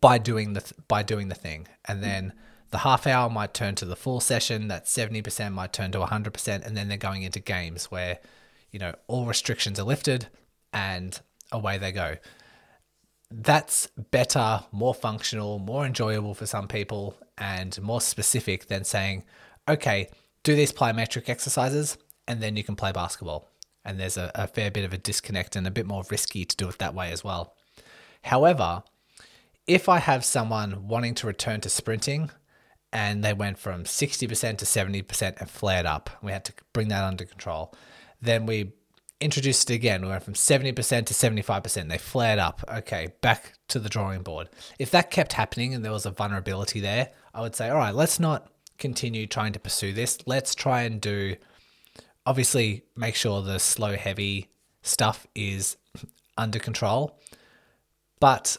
by 0.00 0.18
doing 0.18 0.52
the 0.52 0.60
th- 0.60 0.74
by 0.86 1.02
doing 1.02 1.28
the 1.28 1.34
thing 1.34 1.66
and 1.86 2.02
then 2.02 2.32
the 2.70 2.78
half 2.78 3.06
hour 3.06 3.30
might 3.30 3.54
turn 3.54 3.74
to 3.76 3.84
the 3.84 3.96
full 3.96 4.20
session, 4.20 4.68
that 4.68 4.84
70% 4.84 5.52
might 5.52 5.72
turn 5.72 5.90
to 5.92 5.98
100%, 5.98 6.66
and 6.66 6.76
then 6.76 6.88
they're 6.88 6.98
going 6.98 7.22
into 7.22 7.40
games 7.40 7.86
where, 7.86 8.18
you 8.70 8.78
know, 8.78 8.94
all 9.06 9.26
restrictions 9.26 9.80
are 9.80 9.84
lifted 9.84 10.28
and 10.72 11.20
away 11.50 11.78
they 11.78 11.92
go. 11.92 12.16
That's 13.30 13.88
better, 14.10 14.64
more 14.70 14.94
functional, 14.94 15.58
more 15.58 15.86
enjoyable 15.86 16.34
for 16.34 16.46
some 16.46 16.68
people, 16.68 17.16
and 17.36 17.80
more 17.80 18.00
specific 18.00 18.66
than 18.66 18.84
saying, 18.84 19.24
okay, 19.68 20.08
do 20.42 20.54
these 20.54 20.72
plyometric 20.72 21.28
exercises 21.28 21.96
and 22.26 22.42
then 22.42 22.56
you 22.56 22.64
can 22.64 22.76
play 22.76 22.92
basketball. 22.92 23.48
And 23.88 23.98
there's 23.98 24.18
a, 24.18 24.30
a 24.34 24.46
fair 24.46 24.70
bit 24.70 24.84
of 24.84 24.92
a 24.92 24.98
disconnect 24.98 25.56
and 25.56 25.66
a 25.66 25.70
bit 25.70 25.86
more 25.86 26.04
risky 26.10 26.44
to 26.44 26.56
do 26.56 26.68
it 26.68 26.78
that 26.78 26.94
way 26.94 27.10
as 27.10 27.24
well. 27.24 27.54
However, 28.22 28.82
if 29.66 29.88
I 29.88 29.98
have 29.98 30.26
someone 30.26 30.86
wanting 30.86 31.14
to 31.14 31.26
return 31.26 31.62
to 31.62 31.70
sprinting 31.70 32.30
and 32.92 33.24
they 33.24 33.32
went 33.32 33.58
from 33.58 33.84
60% 33.84 34.58
to 34.58 34.64
70% 34.66 35.40
and 35.40 35.50
flared 35.50 35.86
up, 35.86 36.10
we 36.22 36.32
had 36.32 36.44
to 36.44 36.52
bring 36.74 36.88
that 36.88 37.02
under 37.02 37.24
control. 37.24 37.74
Then 38.20 38.44
we 38.44 38.72
introduced 39.22 39.70
it 39.70 39.74
again. 39.74 40.02
We 40.02 40.08
went 40.08 40.22
from 40.22 40.34
70% 40.34 40.74
to 41.06 41.14
75%. 41.14 41.88
They 41.88 41.96
flared 41.96 42.38
up. 42.38 42.62
Okay, 42.68 43.14
back 43.22 43.54
to 43.68 43.78
the 43.78 43.88
drawing 43.88 44.22
board. 44.22 44.50
If 44.78 44.90
that 44.90 45.10
kept 45.10 45.32
happening 45.32 45.72
and 45.72 45.82
there 45.82 45.92
was 45.92 46.04
a 46.04 46.10
vulnerability 46.10 46.80
there, 46.80 47.10
I 47.32 47.40
would 47.40 47.56
say, 47.56 47.70
all 47.70 47.78
right, 47.78 47.94
let's 47.94 48.20
not 48.20 48.52
continue 48.76 49.26
trying 49.26 49.54
to 49.54 49.58
pursue 49.58 49.94
this. 49.94 50.18
Let's 50.26 50.54
try 50.54 50.82
and 50.82 51.00
do, 51.00 51.36
obviously, 52.28 52.84
make 52.94 53.14
sure 53.14 53.40
the 53.40 53.58
slow, 53.58 53.96
heavy 53.96 54.50
stuff 54.82 55.26
is 55.34 55.78
under 56.36 56.58
control. 56.58 57.18
But 58.20 58.58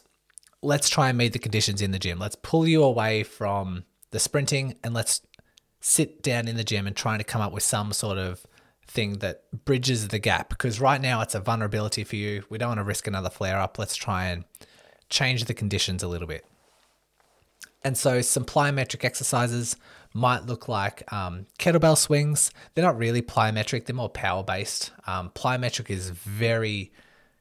let's 0.63 0.89
try 0.89 1.09
and 1.09 1.17
meet 1.19 1.33
the 1.33 1.39
conditions 1.39 1.79
in 1.79 1.91
the 1.91 1.99
gym. 1.99 2.17
Let's 2.17 2.35
pull 2.35 2.67
you 2.67 2.83
away 2.83 3.21
from 3.21 3.83
the 4.09 4.17
sprinting 4.17 4.75
and 4.83 4.95
let's 4.95 5.21
sit 5.81 6.23
down 6.23 6.47
in 6.47 6.57
the 6.57 6.63
gym 6.63 6.87
and 6.87 6.95
trying 6.95 7.19
to 7.19 7.23
come 7.23 7.41
up 7.41 7.53
with 7.53 7.61
some 7.61 7.93
sort 7.93 8.17
of 8.17 8.43
thing 8.87 9.19
that 9.19 9.43
bridges 9.65 10.07
the 10.07 10.17
gap 10.17 10.49
because 10.49 10.81
right 10.81 10.99
now 10.99 11.21
it's 11.21 11.35
a 11.35 11.39
vulnerability 11.39 12.03
for 12.03 12.15
you. 12.15 12.43
We 12.49 12.57
don't 12.57 12.69
want 12.69 12.79
to 12.79 12.83
risk 12.83 13.05
another 13.05 13.29
flare 13.29 13.59
up. 13.59 13.77
Let's 13.77 13.95
try 13.95 14.29
and 14.29 14.45
change 15.09 15.45
the 15.45 15.53
conditions 15.53 16.01
a 16.01 16.07
little 16.07 16.27
bit. 16.27 16.43
And 17.83 17.95
so 17.95 18.21
some 18.21 18.45
plyometric 18.45 19.05
exercises 19.05 19.75
might 20.13 20.45
look 20.45 20.67
like 20.67 21.11
um, 21.13 21.45
kettlebell 21.57 21.97
swings. 21.97 22.51
They're 22.73 22.83
not 22.83 22.97
really 22.97 23.21
plyometric, 23.21 23.85
they're 23.85 23.95
more 23.95 24.09
power 24.09 24.43
based. 24.43 24.91
Um, 25.07 25.29
plyometric 25.29 25.89
is 25.89 26.09
very 26.09 26.91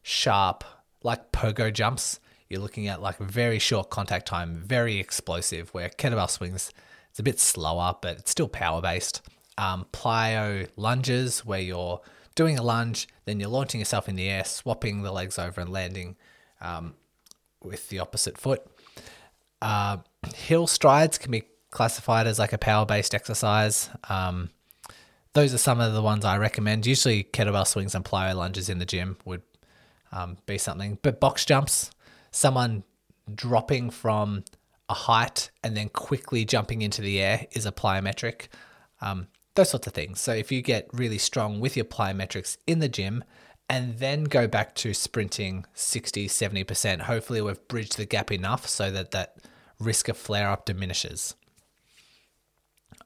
sharp, 0.02 0.64
like 1.02 1.32
pogo 1.32 1.72
jumps. 1.72 2.20
You're 2.48 2.60
looking 2.60 2.86
at 2.86 3.02
like 3.02 3.18
very 3.18 3.58
short 3.58 3.90
contact 3.90 4.26
time, 4.26 4.56
very 4.56 4.98
explosive, 4.98 5.72
where 5.74 5.88
kettlebell 5.90 6.30
swings, 6.30 6.72
it's 7.10 7.18
a 7.18 7.22
bit 7.22 7.38
slower, 7.40 7.94
but 8.00 8.18
it's 8.18 8.30
still 8.30 8.48
power 8.48 8.80
based. 8.80 9.22
Um, 9.58 9.86
plyo 9.92 10.68
lunges, 10.76 11.44
where 11.44 11.60
you're 11.60 12.00
doing 12.34 12.58
a 12.58 12.62
lunge, 12.62 13.08
then 13.24 13.40
you're 13.40 13.48
launching 13.48 13.80
yourself 13.80 14.08
in 14.08 14.14
the 14.14 14.28
air, 14.28 14.44
swapping 14.44 15.02
the 15.02 15.12
legs 15.12 15.38
over 15.38 15.60
and 15.60 15.70
landing 15.70 16.16
um, 16.60 16.94
with 17.62 17.88
the 17.88 17.98
opposite 17.98 18.38
foot. 18.38 18.64
Uh, 19.60 19.98
hill 20.34 20.66
strides 20.66 21.18
can 21.18 21.32
be 21.32 21.42
classified 21.70 22.26
as 22.26 22.38
like 22.38 22.52
a 22.52 22.58
power 22.58 22.86
based 22.86 23.14
exercise. 23.14 23.90
Um, 24.08 24.50
those 25.34 25.54
are 25.54 25.58
some 25.58 25.80
of 25.80 25.92
the 25.92 26.02
ones 26.02 26.24
I 26.24 26.38
recommend. 26.38 26.86
Usually, 26.86 27.24
kettlebell 27.24 27.66
swings 27.66 27.94
and 27.94 28.04
plyo 28.04 28.34
lunges 28.34 28.68
in 28.68 28.78
the 28.78 28.86
gym 28.86 29.16
would 29.24 29.42
um, 30.12 30.38
be 30.46 30.58
something. 30.58 30.98
But 31.02 31.20
box 31.20 31.44
jumps, 31.44 31.90
someone 32.30 32.84
dropping 33.34 33.90
from 33.90 34.44
a 34.88 34.94
height 34.94 35.50
and 35.62 35.76
then 35.76 35.90
quickly 35.90 36.44
jumping 36.44 36.82
into 36.82 37.02
the 37.02 37.20
air 37.20 37.46
is 37.52 37.66
a 37.66 37.72
plyometric. 37.72 38.48
Um, 39.00 39.28
those 39.54 39.70
sorts 39.70 39.86
of 39.86 39.92
things. 39.92 40.20
So 40.20 40.32
if 40.32 40.50
you 40.50 40.62
get 40.62 40.88
really 40.92 41.18
strong 41.18 41.60
with 41.60 41.76
your 41.76 41.84
plyometrics 41.84 42.56
in 42.66 42.78
the 42.78 42.88
gym 42.88 43.24
and 43.68 43.98
then 43.98 44.24
go 44.24 44.46
back 44.46 44.74
to 44.76 44.94
sprinting 44.94 45.66
60, 45.74 46.28
70%, 46.28 47.02
hopefully 47.02 47.42
we've 47.42 47.68
bridged 47.68 47.98
the 47.98 48.06
gap 48.06 48.32
enough 48.32 48.66
so 48.66 48.90
that 48.90 49.10
that 49.10 49.36
risk 49.78 50.08
of 50.08 50.16
flare 50.16 50.48
up 50.48 50.64
diminishes. 50.64 51.34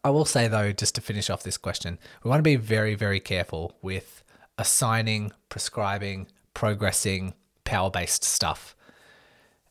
I 0.04 0.10
will 0.10 0.24
say 0.24 0.48
though, 0.48 0.72
just 0.72 0.94
to 0.96 1.00
finish 1.00 1.30
off 1.30 1.42
this 1.42 1.56
question, 1.56 1.98
we 2.22 2.28
want 2.28 2.40
to 2.40 2.42
be 2.42 2.56
very, 2.56 2.94
very 2.94 3.20
careful 3.20 3.76
with 3.82 4.22
assigning, 4.58 5.32
prescribing, 5.48 6.26
progressing 6.54 7.34
power 7.64 7.90
based 7.90 8.24
stuff. 8.24 8.76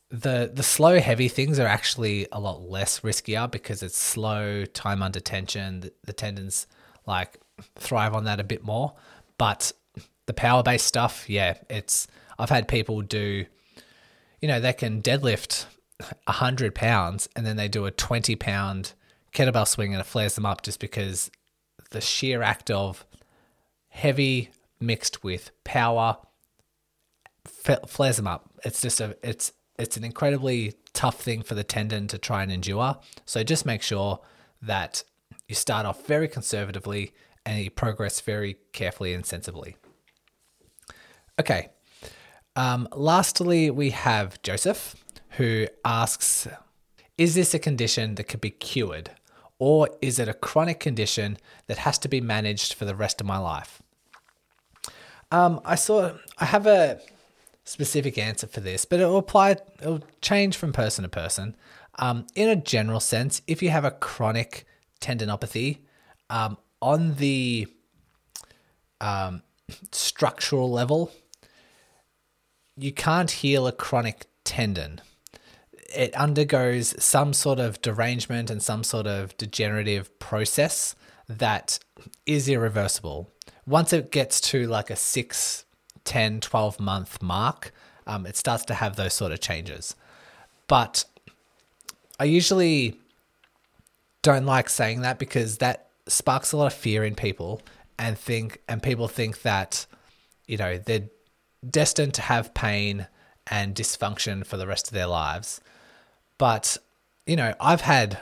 The 0.10 0.52
the 0.54 0.64
slow 0.64 1.00
heavy 1.00 1.28
things 1.28 1.60
are 1.60 1.68
actually 1.68 2.28
a 2.32 2.40
lot 2.40 2.70
less 2.70 3.02
riskier 3.02 3.50
because 3.50 3.84
it's 3.84 3.98
slow, 3.98 4.66
time 4.66 5.02
under 5.02 5.20
tension. 5.20 5.82
The, 5.82 5.94
the 6.06 6.14
tendons 6.14 6.68
like 7.06 7.40
thrive 7.76 8.14
on 8.14 8.26
that 8.26 8.40
a 8.40 8.44
bit 8.44 8.64
more. 8.64 8.94
But 9.38 9.72
the 10.26 10.34
power 10.34 10.64
based 10.64 10.86
stuff, 10.86 11.30
yeah, 11.30 11.58
it's 11.70 12.08
I've 12.38 12.50
had 12.50 12.68
people 12.68 13.02
do, 13.02 13.46
you 14.42 14.48
know, 14.48 14.60
they 14.60 14.74
can 14.74 15.02
deadlift 15.02 15.66
hundred 16.28 16.74
pounds 16.74 17.30
and 17.36 17.46
then 17.46 17.58
they 17.58 17.68
do 17.68 17.86
a 17.86 17.92
twenty 17.92 18.36
pound 18.36 18.94
kettlebell 19.34 19.68
swing 19.68 19.94
and 19.94 20.02
it 20.02 20.06
flares 20.06 20.36
them 20.36 20.46
up 20.46 20.62
just 20.62 20.80
because 20.80 21.32
the 21.92 22.02
sheer 22.02 22.42
act 22.42 22.70
of 22.72 23.06
heavy 23.90 24.50
mixed 24.80 25.24
with 25.24 25.52
power 25.64 26.18
flares 27.88 28.18
them 28.18 28.28
up. 28.28 28.50
It's 28.64 28.82
just 28.82 29.00
a 29.00 29.18
it's 29.24 29.52
it's 29.78 29.98
an 29.98 30.04
incredibly 30.04 30.74
tough 30.94 31.22
thing 31.22 31.42
for 31.42 31.56
the 31.56 31.64
tendon 31.64 32.08
to 32.08 32.18
try 32.18 32.44
and 32.44 32.52
endure. 32.52 32.98
So 33.26 33.44
just 33.44 33.66
make 33.66 33.82
sure 33.82 34.20
that 34.62 35.04
you 35.48 35.56
start 35.56 35.86
off 35.86 36.06
very 36.06 36.28
conservatively 36.28 37.14
and 37.46 37.64
you 37.64 37.72
progress 37.72 38.22
very 38.22 38.58
carefully 38.74 39.14
and 39.14 39.26
sensibly. 39.26 39.76
Okay. 41.40 41.70
Um, 42.56 42.88
lastly, 42.92 43.72
we 43.72 43.92
have 43.92 44.42
Joseph, 44.44 44.96
who 45.32 45.68
asks 45.84 46.48
Is 47.18 47.36
this 47.36 47.54
a 47.54 47.60
condition 47.60 48.16
that 48.16 48.26
could 48.26 48.42
be 48.42 48.52
cured? 48.52 49.12
Or 49.62 49.90
is 50.02 50.18
it 50.18 50.28
a 50.28 50.34
chronic 50.34 50.80
condition 50.80 51.38
that 51.68 51.78
has 51.78 52.00
to 52.00 52.08
be 52.08 52.20
managed 52.20 52.74
for 52.74 52.86
the 52.86 52.96
rest 52.96 53.22
of 53.22 53.28
my 53.28 53.38
life? 53.38 53.80
Um, 55.32 55.62
I 55.64 55.76
saw, 55.76 56.14
I 56.40 56.46
have 56.46 56.66
a 56.66 57.00
specific 57.64 58.18
answer 58.18 58.48
for 58.48 58.60
this, 58.60 58.86
but 58.86 59.00
it 59.00 59.06
will 59.06 59.20
apply, 59.20 59.52
it 59.52 59.86
will 59.86 60.02
change 60.20 60.58
from 60.58 60.74
person 60.74 61.04
to 61.04 61.10
person. 61.10 61.56
Um, 62.00 62.26
in 62.34 62.50
a 62.50 62.56
general 62.56 63.00
sense, 63.00 63.44
if 63.46 63.62
you 63.62 63.70
have 63.70 63.86
a 63.86 63.92
chronic 63.92 64.66
tendinopathy, 65.00 65.82
um, 66.32 66.58
on 66.82 67.18
the 67.18 67.68
um, 69.00 69.44
structural 69.92 70.72
level, 70.72 71.12
you 72.76 72.92
can't 72.92 73.30
heal 73.30 73.68
a 73.68 73.72
chronic 73.72 74.26
tendon 74.44 75.02
it 75.96 76.16
undergoes 76.16 76.96
some 77.04 77.34
sort 77.34 77.60
of 77.60 77.82
derangement 77.82 78.50
and 78.50 78.62
some 78.62 78.84
sort 78.84 79.08
of 79.08 79.36
degenerative 79.38 80.18
process 80.20 80.96
that 81.28 81.80
is 82.26 82.50
irreversible. 82.50 83.30
Once 83.66 83.94
it 83.94 84.12
gets 84.12 84.42
to 84.42 84.68
like 84.68 84.90
a 84.90 84.96
6, 84.96 85.66
10, 86.04 86.40
12 86.42 86.80
month 86.80 87.22
mark, 87.22 87.72
um, 88.08 88.26
it 88.26 88.36
starts 88.36 88.66
to 88.66 88.74
have 88.74 88.96
those 88.96 89.14
sort 89.14 89.32
of 89.32 89.40
changes. 89.40 89.96
But 90.68 91.06
I 92.20 92.26
usually 92.26 92.98
don't 94.22 94.46
like 94.46 94.70
saying 94.70 95.02
that 95.02 95.20
because 95.20 95.58
that 95.58 95.88
sparks 96.08 96.52
a 96.52 96.58
lot 96.58 96.68
of 96.68 96.74
fear 96.74 97.04
in 97.04 97.16
people 97.16 97.62
and 97.98 98.18
think 98.18 98.60
and 98.68 98.82
people 98.82 99.08
think 99.08 99.42
that 99.44 99.86
you 100.48 100.58
know 100.58 100.78
they're 100.78 101.10
destined 101.68 102.14
to 102.16 102.22
have 102.22 102.54
pain 102.54 103.08
and 103.48 103.76
dysfunction 103.76 104.46
for 104.46 104.58
the 104.58 104.68
rest 104.68 104.88
of 104.88 104.94
their 104.94 105.08
lives 105.08 105.62
but, 106.42 106.78
you 107.28 107.36
know, 107.36 107.54
I've 107.60 107.82
had 107.82 108.18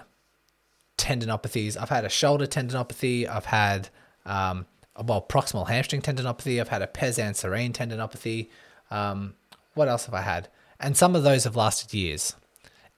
tendinopathies. 0.98 1.78
I've 1.80 1.88
had 1.88 2.04
a 2.04 2.10
shoulder 2.10 2.46
tendinopathy. 2.46 3.26
I've 3.26 3.46
had, 3.46 3.88
um, 4.26 4.66
well, 5.02 5.22
proximal 5.22 5.70
hamstring 5.70 6.02
tendinopathy. 6.02 6.60
I've 6.60 6.68
had 6.68 6.82
a 6.82 6.88
pes 6.88 7.18
anserine 7.18 7.72
tendinopathy. 7.72 8.50
Um, 8.92 9.36
what 9.74 9.88
else 9.88 10.04
have 10.04 10.14
I 10.14 10.24
had? 10.24 10.50
And 10.82 10.98
some 10.98 11.16
of 11.16 11.24
those 11.24 11.46
have 11.46 11.56
lasted 11.56 11.94
years. 11.94 12.36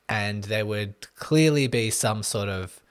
And 0.09 0.45
there 0.45 0.65
would 0.65 0.95
clearly 1.13 1.67
be 1.67 1.91
some 1.91 2.23
sort 2.23 2.49
of 2.49 2.81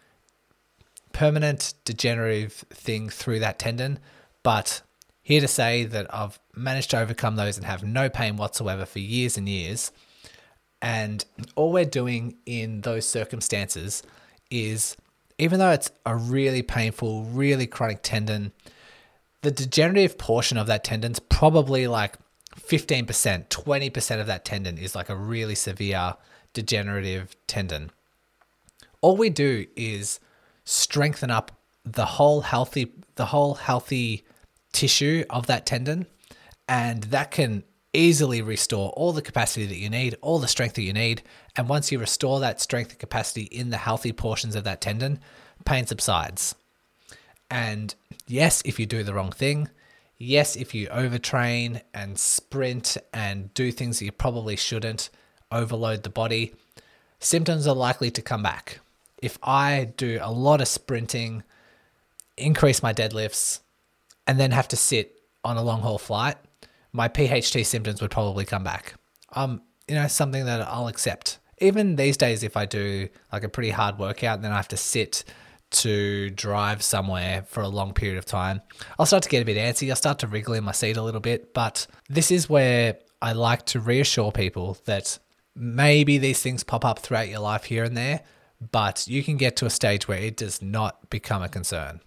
permanent 1.13 1.75
degenerative 1.85 2.53
thing 2.71 3.09
through 3.09 3.41
that 3.41 3.59
tendon. 3.59 3.99
But 4.45 4.83
here 5.21 5.41
to 5.41 5.49
say 5.49 5.83
that 5.83 6.15
I've 6.15 6.39
managed 6.55 6.91
to 6.91 7.01
overcome 7.01 7.35
those 7.35 7.57
and 7.57 7.67
have 7.67 7.83
no 7.83 8.09
pain 8.09 8.37
whatsoever 8.37 8.87
for 8.87 9.01
years 9.01 9.37
and 9.37 9.49
years. 9.49 9.91
And 10.83 11.25
all 11.57 11.73
we're 11.73 11.85
doing 11.85 12.37
in 12.47 12.81
those 12.83 13.07
circumstances 13.07 14.03
is, 14.51 14.97
even 15.39 15.59
though 15.59 15.71
it's 15.71 15.91
a 16.07 16.17
really 16.17 16.63
painful, 16.63 17.25
really 17.25 17.67
chronic 17.67 18.01
tendon, 18.03 18.53
the 19.43 19.51
degenerative 19.51 20.19
portion 20.19 20.57
of 20.59 20.67
that 20.69 20.85
tendon's 20.85 21.19
probably 21.19 21.87
like 21.87 22.17
15%, 22.57 23.07
20% 23.49 24.21
of 24.21 24.27
that 24.27 24.45
tendon 24.45 24.79
is 24.79 24.95
like 24.95 25.09
a 25.09 25.17
really 25.17 25.55
severe 25.55 26.15
degenerative 26.53 27.37
tendon. 27.47 27.91
all 29.01 29.17
we 29.17 29.31
do 29.31 29.67
is 29.77 30.21
strengthen 30.65 31.31
up 31.31 31.53
the 31.85 32.05
whole 32.05 32.43
healthy 32.43 32.93
the 33.17 33.27
whole 33.27 33.55
healthy 33.55 34.25
tissue 34.73 35.25
of 35.31 35.47
that 35.47 35.67
tendon 35.67 36.07
and 36.69 37.05
that 37.05 37.31
can 37.31 37.63
easily 37.93 38.43
restore 38.43 38.91
all 38.91 39.13
the 39.13 39.23
capacity 39.23 39.67
that 39.67 39.77
you 39.77 39.91
need, 39.91 40.17
all 40.21 40.39
the 40.39 40.49
strength 40.49 40.75
that 40.75 40.83
you 40.83 40.93
need. 40.93 41.23
And 41.57 41.69
once 41.69 41.91
you 41.91 41.99
restore 41.99 42.41
that 42.41 42.61
strength 42.61 42.91
and 42.91 42.99
capacity 42.99 43.43
in 43.43 43.71
the 43.71 43.77
healthy 43.77 44.13
portions 44.13 44.55
of 44.55 44.65
that 44.65 44.81
tendon, 44.81 45.21
pain 45.65 45.87
subsides. 45.87 46.55
And 47.51 47.95
yes, 48.27 48.63
if 48.65 48.79
you 48.79 48.87
do 48.87 49.03
the 49.03 49.15
wrong 49.15 49.33
thing, 49.33 49.69
yes, 50.19 50.55
if 50.55 50.75
you 50.75 50.87
overtrain 50.89 51.83
and 51.93 52.19
sprint 52.19 52.97
and 53.13 53.53
do 53.55 53.73
things 53.73 53.99
that 53.99 54.05
you 54.05 54.13
probably 54.13 54.57
shouldn't, 54.57 55.11
overload 55.51 56.05
the 56.05 56.11
body, 56.11 56.55
symptoms 57.19 57.67
are 57.67 57.75
likely 57.75 58.11
to 58.13 58.23
come 58.23 58.43
back. 58.43 58.81
If 59.21 59.37
I 59.43 59.93
do 59.97 60.19
a 60.23 60.33
lot 60.33 60.61
of 60.61 60.69
sprinting, 60.69 61.43
increase 62.37 62.83
my 62.83 62.95
deadlifts, 62.95 63.61
and 64.27 64.39
then 64.39 64.53
have 64.53 64.69
to 64.69 64.77
sit 64.77 65.21
on 65.45 65.57
a 65.57 65.63
long 65.63 65.81
haul 65.81 65.99
flight, 65.99 66.37
my 66.93 67.09
PHT 67.09 67.65
symptoms 67.67 68.01
would 68.01 68.11
probably 68.11 68.45
come 68.45 68.65
back. 68.65 68.95
Um, 69.33 69.63
you 69.89 69.95
know, 69.95 70.07
something 70.09 70.45
that 70.45 70.61
I'll 70.63 70.89
accept. 70.89 71.39
Even 71.59 71.97
these 71.97 72.17
days, 72.17 72.43
if 72.43 72.57
I 72.57 72.67
do 72.67 73.09
like 73.33 73.45
a 73.45 73.49
pretty 73.49 73.71
hard 73.71 73.99
workout 73.99 74.37
and 74.37 74.45
then 74.45 74.53
I 74.53 74.57
have 74.57 74.69
to 74.69 74.77
sit 74.77 75.25
to 75.71 76.31
drive 76.31 76.83
somewhere 76.83 77.45
for 77.47 77.63
a 77.63 77.69
long 77.69 77.93
period 77.93 78.19
of 78.19 78.25
time, 78.25 78.63
I'll 78.99 79.07
start 79.07 79.23
to 79.25 79.29
get 79.29 79.43
a 79.43 79.45
bit 79.45 79.57
antsy. 79.57 79.91
I'll 79.91 79.97
start 79.97 80.19
to 80.21 80.27
wriggle 80.27 80.55
in 80.55 80.65
my 80.65 80.73
seat 80.73 80.97
a 80.97 81.03
little 81.03 81.21
bit. 81.21 81.55
But 81.55 81.87
this 82.09 82.31
is 82.31 82.49
where 82.49 82.99
I 83.23 83.33
like 83.33 83.67
to 83.67 83.81
reassure 83.81 84.33
people 84.33 84.79
that 84.87 85.19
maybe 85.55 86.19
these 86.19 86.43
things 86.43 86.65
pop 86.65 86.85
up 86.85 86.99
throughout 86.99 87.29
your 87.29 87.41
life 87.41 87.65
here 87.65 87.85
and 87.85 87.97
there, 87.97 88.23
but 88.73 89.07
you 89.07 89.23
can 89.23 89.37
get 89.37 89.57
to 89.57 89.67
a 89.67 89.71
stage 89.71 90.09
where 90.09 90.19
it 90.19 90.37
does 90.37 90.63
not 90.63 91.11
become 91.11 91.43
a 91.43 91.49
concern. 91.49 92.01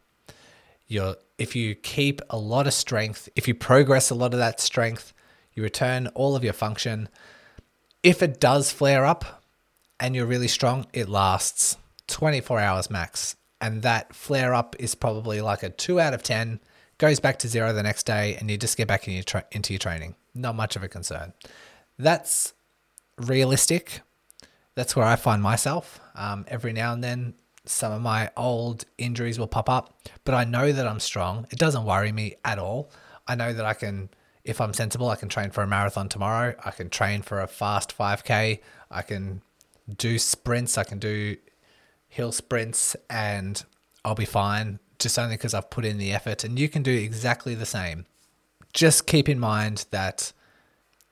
You're 0.87 1.15
if 1.43 1.57
you 1.57 1.75
keep 1.75 2.21
a 2.29 2.37
lot 2.37 2.67
of 2.67 2.73
strength, 2.73 3.27
if 3.35 3.49
you 3.49 3.53
progress 3.53 4.09
a 4.09 4.15
lot 4.15 4.33
of 4.33 4.39
that 4.39 4.61
strength, 4.61 5.13
you 5.53 5.61
return 5.61 6.07
all 6.15 6.37
of 6.37 6.43
your 6.43 6.53
function. 6.53 7.09
If 8.01 8.23
it 8.23 8.39
does 8.39 8.71
flare 8.71 9.05
up 9.05 9.43
and 9.99 10.15
you're 10.15 10.25
really 10.25 10.47
strong, 10.47 10.87
it 10.93 11.09
lasts 11.09 11.75
24 12.07 12.59
hours 12.59 12.89
max. 12.89 13.35
And 13.59 13.81
that 13.81 14.15
flare 14.15 14.53
up 14.53 14.77
is 14.79 14.95
probably 14.95 15.41
like 15.41 15.63
a 15.63 15.69
two 15.69 15.99
out 15.99 16.13
of 16.13 16.23
10, 16.23 16.61
goes 16.97 17.19
back 17.19 17.39
to 17.39 17.49
zero 17.49 17.73
the 17.73 17.83
next 17.83 18.05
day, 18.05 18.37
and 18.39 18.49
you 18.49 18.57
just 18.57 18.77
get 18.77 18.87
back 18.87 19.05
in 19.09 19.13
your 19.13 19.23
tra- 19.23 19.45
into 19.51 19.73
your 19.73 19.79
training. 19.79 20.15
Not 20.33 20.55
much 20.55 20.77
of 20.77 20.83
a 20.83 20.87
concern. 20.87 21.33
That's 21.99 22.53
realistic. 23.17 23.99
That's 24.75 24.95
where 24.95 25.05
I 25.05 25.17
find 25.17 25.43
myself. 25.43 25.99
Um, 26.15 26.45
every 26.47 26.71
now 26.71 26.93
and 26.93 27.03
then, 27.03 27.33
some 27.65 27.91
of 27.91 28.01
my 28.01 28.29
old 28.35 28.85
injuries 28.97 29.39
will 29.39 29.47
pop 29.47 29.69
up, 29.69 29.97
but 30.25 30.35
I 30.35 30.43
know 30.43 30.71
that 30.71 30.87
I'm 30.87 30.99
strong. 30.99 31.47
It 31.49 31.59
doesn't 31.59 31.85
worry 31.85 32.11
me 32.11 32.35
at 32.43 32.59
all. 32.59 32.91
I 33.27 33.35
know 33.35 33.53
that 33.53 33.65
I 33.65 33.73
can, 33.73 34.09
if 34.43 34.59
I'm 34.59 34.73
sensible, 34.73 35.09
I 35.09 35.15
can 35.15 35.29
train 35.29 35.49
for 35.49 35.63
a 35.63 35.67
marathon 35.67 36.09
tomorrow. 36.09 36.55
I 36.63 36.71
can 36.71 36.89
train 36.89 37.21
for 37.21 37.39
a 37.39 37.47
fast 37.47 37.97
5K. 37.97 38.59
I 38.91 39.01
can 39.01 39.41
do 39.97 40.19
sprints. 40.19 40.77
I 40.77 40.83
can 40.83 40.99
do 40.99 41.37
hill 42.09 42.31
sprints 42.31 42.95
and 43.09 43.63
I'll 44.03 44.15
be 44.15 44.25
fine 44.25 44.79
just 44.99 45.17
only 45.17 45.35
because 45.35 45.53
I've 45.53 45.69
put 45.69 45.85
in 45.85 45.97
the 45.97 46.11
effort. 46.11 46.43
And 46.43 46.59
you 46.59 46.67
can 46.67 46.83
do 46.83 46.93
exactly 46.93 47.55
the 47.55 47.65
same. 47.65 48.05
Just 48.73 49.07
keep 49.07 49.29
in 49.29 49.39
mind 49.39 49.85
that 49.91 50.33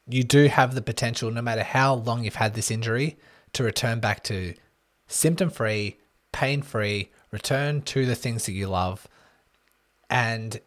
you 0.07 0.23
do 0.23 0.47
have 0.47 0.75
the 0.75 0.81
potential, 0.81 1.31
no 1.31 1.41
matter 1.41 1.63
how 1.63 1.93
long 1.93 2.23
you've 2.23 2.35
had 2.35 2.55
this 2.55 2.71
injury, 2.71 3.17
to 3.53 3.63
return 3.63 3.99
back 3.99 4.23
to 4.25 4.53
symptom 5.07 5.49
free, 5.49 5.97
pain 6.31 6.61
free, 6.61 7.09
return 7.31 7.81
to 7.83 8.05
the 8.05 8.15
things 8.15 8.45
that 8.45 8.53
you 8.53 8.67
love, 8.67 9.07
and 10.09 10.59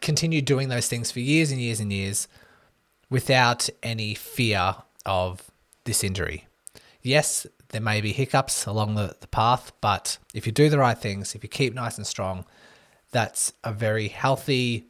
continue 0.00 0.42
doing 0.42 0.68
those 0.68 0.88
things 0.88 1.10
for 1.10 1.20
years 1.20 1.50
and 1.50 1.60
years 1.60 1.80
and 1.80 1.92
years 1.92 2.28
without 3.10 3.68
any 3.82 4.14
fear 4.14 4.76
of 5.06 5.50
this 5.84 6.02
injury. 6.02 6.46
Yes, 7.02 7.46
there 7.68 7.80
may 7.80 8.00
be 8.00 8.12
hiccups 8.12 8.66
along 8.66 8.94
the, 8.94 9.14
the 9.20 9.26
path, 9.28 9.72
but 9.80 10.18
if 10.34 10.46
you 10.46 10.52
do 10.52 10.68
the 10.68 10.78
right 10.78 10.98
things, 10.98 11.34
if 11.34 11.42
you 11.42 11.48
keep 11.48 11.74
nice 11.74 11.96
and 11.96 12.06
strong, 12.06 12.44
that's 13.10 13.52
a 13.64 13.72
very 13.72 14.08
healthy 14.08 14.86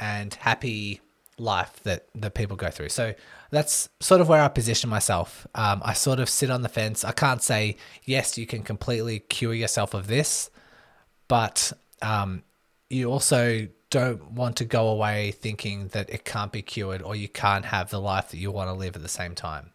and 0.00 0.34
happy 0.34 1.00
life 1.40 1.80
that 1.84 2.06
that 2.14 2.34
people 2.34 2.56
go 2.56 2.70
through. 2.70 2.88
So 2.90 3.14
that's 3.50 3.88
sort 4.00 4.20
of 4.20 4.28
where 4.28 4.42
I 4.42 4.48
position 4.48 4.90
myself. 4.90 5.46
Um, 5.54 5.80
I 5.84 5.92
sort 5.92 6.20
of 6.20 6.28
sit 6.28 6.50
on 6.50 6.62
the 6.62 6.68
fence. 6.68 7.04
I 7.04 7.12
can't 7.12 7.42
say 7.42 7.76
yes, 8.04 8.36
you 8.36 8.46
can 8.46 8.62
completely 8.62 9.20
cure 9.20 9.54
yourself 9.54 9.94
of 9.94 10.06
this, 10.06 10.50
but 11.28 11.72
um, 12.02 12.42
you 12.90 13.10
also 13.10 13.68
don't 13.90 14.32
want 14.32 14.56
to 14.56 14.64
go 14.64 14.88
away 14.88 15.30
thinking 15.30 15.88
that 15.88 16.10
it 16.10 16.24
can't 16.24 16.52
be 16.52 16.62
cured 16.62 17.02
or 17.02 17.16
you 17.16 17.28
can't 17.28 17.64
have 17.66 17.90
the 17.90 18.00
life 18.00 18.30
that 18.30 18.36
you 18.36 18.50
want 18.50 18.68
to 18.68 18.74
live 18.74 18.96
at 18.96 19.02
the 19.02 19.08
same 19.08 19.34
time. 19.34 19.70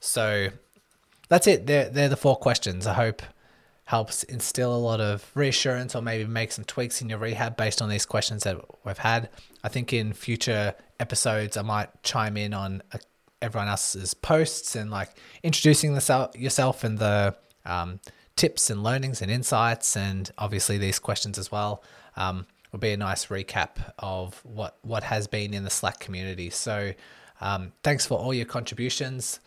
So 0.00 0.48
that's 1.28 1.46
it. 1.46 1.66
They're, 1.66 1.88
they're 1.88 2.08
the 2.08 2.16
four 2.16 2.36
questions. 2.36 2.86
I 2.86 2.94
hope 2.94 3.22
helps 3.84 4.22
instill 4.24 4.74
a 4.74 4.78
lot 4.78 5.00
of 5.00 5.30
reassurance 5.34 5.94
or 5.94 6.02
maybe 6.02 6.24
make 6.24 6.52
some 6.52 6.64
tweaks 6.64 7.02
in 7.02 7.08
your 7.08 7.18
rehab 7.18 7.56
based 7.56 7.82
on 7.82 7.88
these 7.88 8.06
questions 8.06 8.44
that 8.44 8.58
we've 8.84 8.98
had. 8.98 9.28
I 9.62 9.68
think 9.68 9.92
in 9.92 10.12
future 10.12 10.74
episodes, 10.98 11.56
I 11.56 11.62
might 11.62 12.02
chime 12.02 12.36
in 12.36 12.54
on 12.54 12.82
uh, 12.92 12.98
everyone 13.42 13.68
else's 13.68 14.14
posts 14.14 14.74
and 14.74 14.90
like 14.90 15.10
introducing 15.42 15.94
the, 15.94 16.30
yourself 16.34 16.82
and 16.82 16.98
the 16.98 17.36
um, 17.66 18.00
tips 18.36 18.70
and 18.70 18.82
learnings 18.82 19.20
and 19.22 19.30
insights, 19.30 19.96
and 19.96 20.30
obviously 20.38 20.78
these 20.78 20.98
questions 20.98 21.38
as 21.38 21.52
well. 21.52 21.82
Um, 22.16 22.46
will 22.72 22.80
be 22.80 22.90
a 22.90 22.96
nice 22.96 23.26
recap 23.26 23.92
of 24.00 24.40
what 24.44 24.78
what 24.82 25.04
has 25.04 25.28
been 25.28 25.54
in 25.54 25.62
the 25.62 25.70
Slack 25.70 26.00
community. 26.00 26.50
So, 26.50 26.92
um, 27.40 27.72
thanks 27.84 28.04
for 28.04 28.18
all 28.18 28.34
your 28.34 28.46
contributions. 28.46 29.38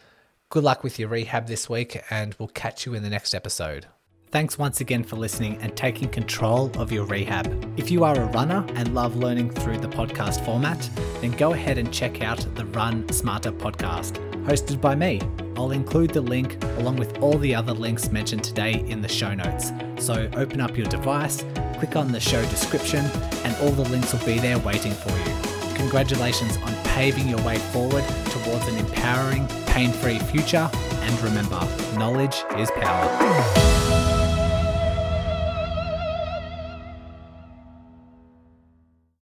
Good 0.50 0.64
luck 0.64 0.82
with 0.82 0.98
your 0.98 1.10
rehab 1.10 1.48
this 1.48 1.70
week, 1.70 2.02
and 2.10 2.36
we'll 2.40 2.48
catch 2.48 2.86
you 2.86 2.94
in 2.94 3.04
the 3.04 3.10
next 3.10 3.34
episode. 3.34 3.88
Thanks 4.30 4.58
once 4.58 4.82
again 4.82 5.06
for 5.06 5.16
listening 5.16 5.58
and 5.62 5.74
taking 5.78 6.10
control 6.10 6.70
of 6.78 6.92
your 6.92 7.06
rehab. 7.06 7.48
If 7.80 7.90
you 7.90 8.04
are 8.04 8.14
a 8.14 8.26
runner 8.26 8.66
and 8.76 8.94
love 8.94 9.16
learning 9.16 9.52
through 9.52 9.78
the 9.78 9.88
podcast 9.88 10.44
format, 10.44 10.90
then 11.22 11.32
go 11.32 11.54
ahead 11.54 11.78
and 11.78 11.94
check 11.94 12.22
out 12.22 12.46
the 12.56 12.66
Run 12.66 13.08
Smarter 13.10 13.54
podcast, 13.54 14.16
hosted 14.44 14.82
by 14.82 14.96
me. 14.96 15.22
I'll 15.56 15.72
include 15.72 16.10
the 16.10 16.20
link 16.20 16.62
along 16.78 16.98
with 16.98 17.18
all 17.20 17.38
the 17.38 17.56
other 17.56 17.72
links 17.72 18.12
mentioned 18.12 18.44
today 18.44 18.84
in 18.90 19.02
the 19.02 19.08
show 19.08 19.34
notes. 19.34 19.72
So 19.98 20.30
open 20.36 20.60
up 20.60 20.76
your 20.76 20.88
device, 20.88 21.46
click 21.78 21.96
on 21.96 22.12
the 22.12 22.20
show 22.20 22.42
description, 22.50 23.06
and 23.46 23.56
all 23.62 23.72
the 23.72 23.90
links 23.90 24.12
will 24.12 24.26
be 24.26 24.40
there 24.40 24.60
waiting 24.60 24.92
for 24.92 25.10
you. 25.10 25.74
Congratulations 25.76 26.58
on 26.58 26.76
paving 26.84 27.30
your 27.30 27.42
way 27.44 27.60
forward 27.60 28.04
towards 28.26 28.68
an 28.68 28.78
empowering, 28.78 29.48
pain 29.68 29.92
free 29.92 30.20
future. 30.20 30.70
And 30.74 31.22
remember, 31.22 31.66
knowledge 31.96 32.44
is 32.58 32.70
power. 32.72 33.87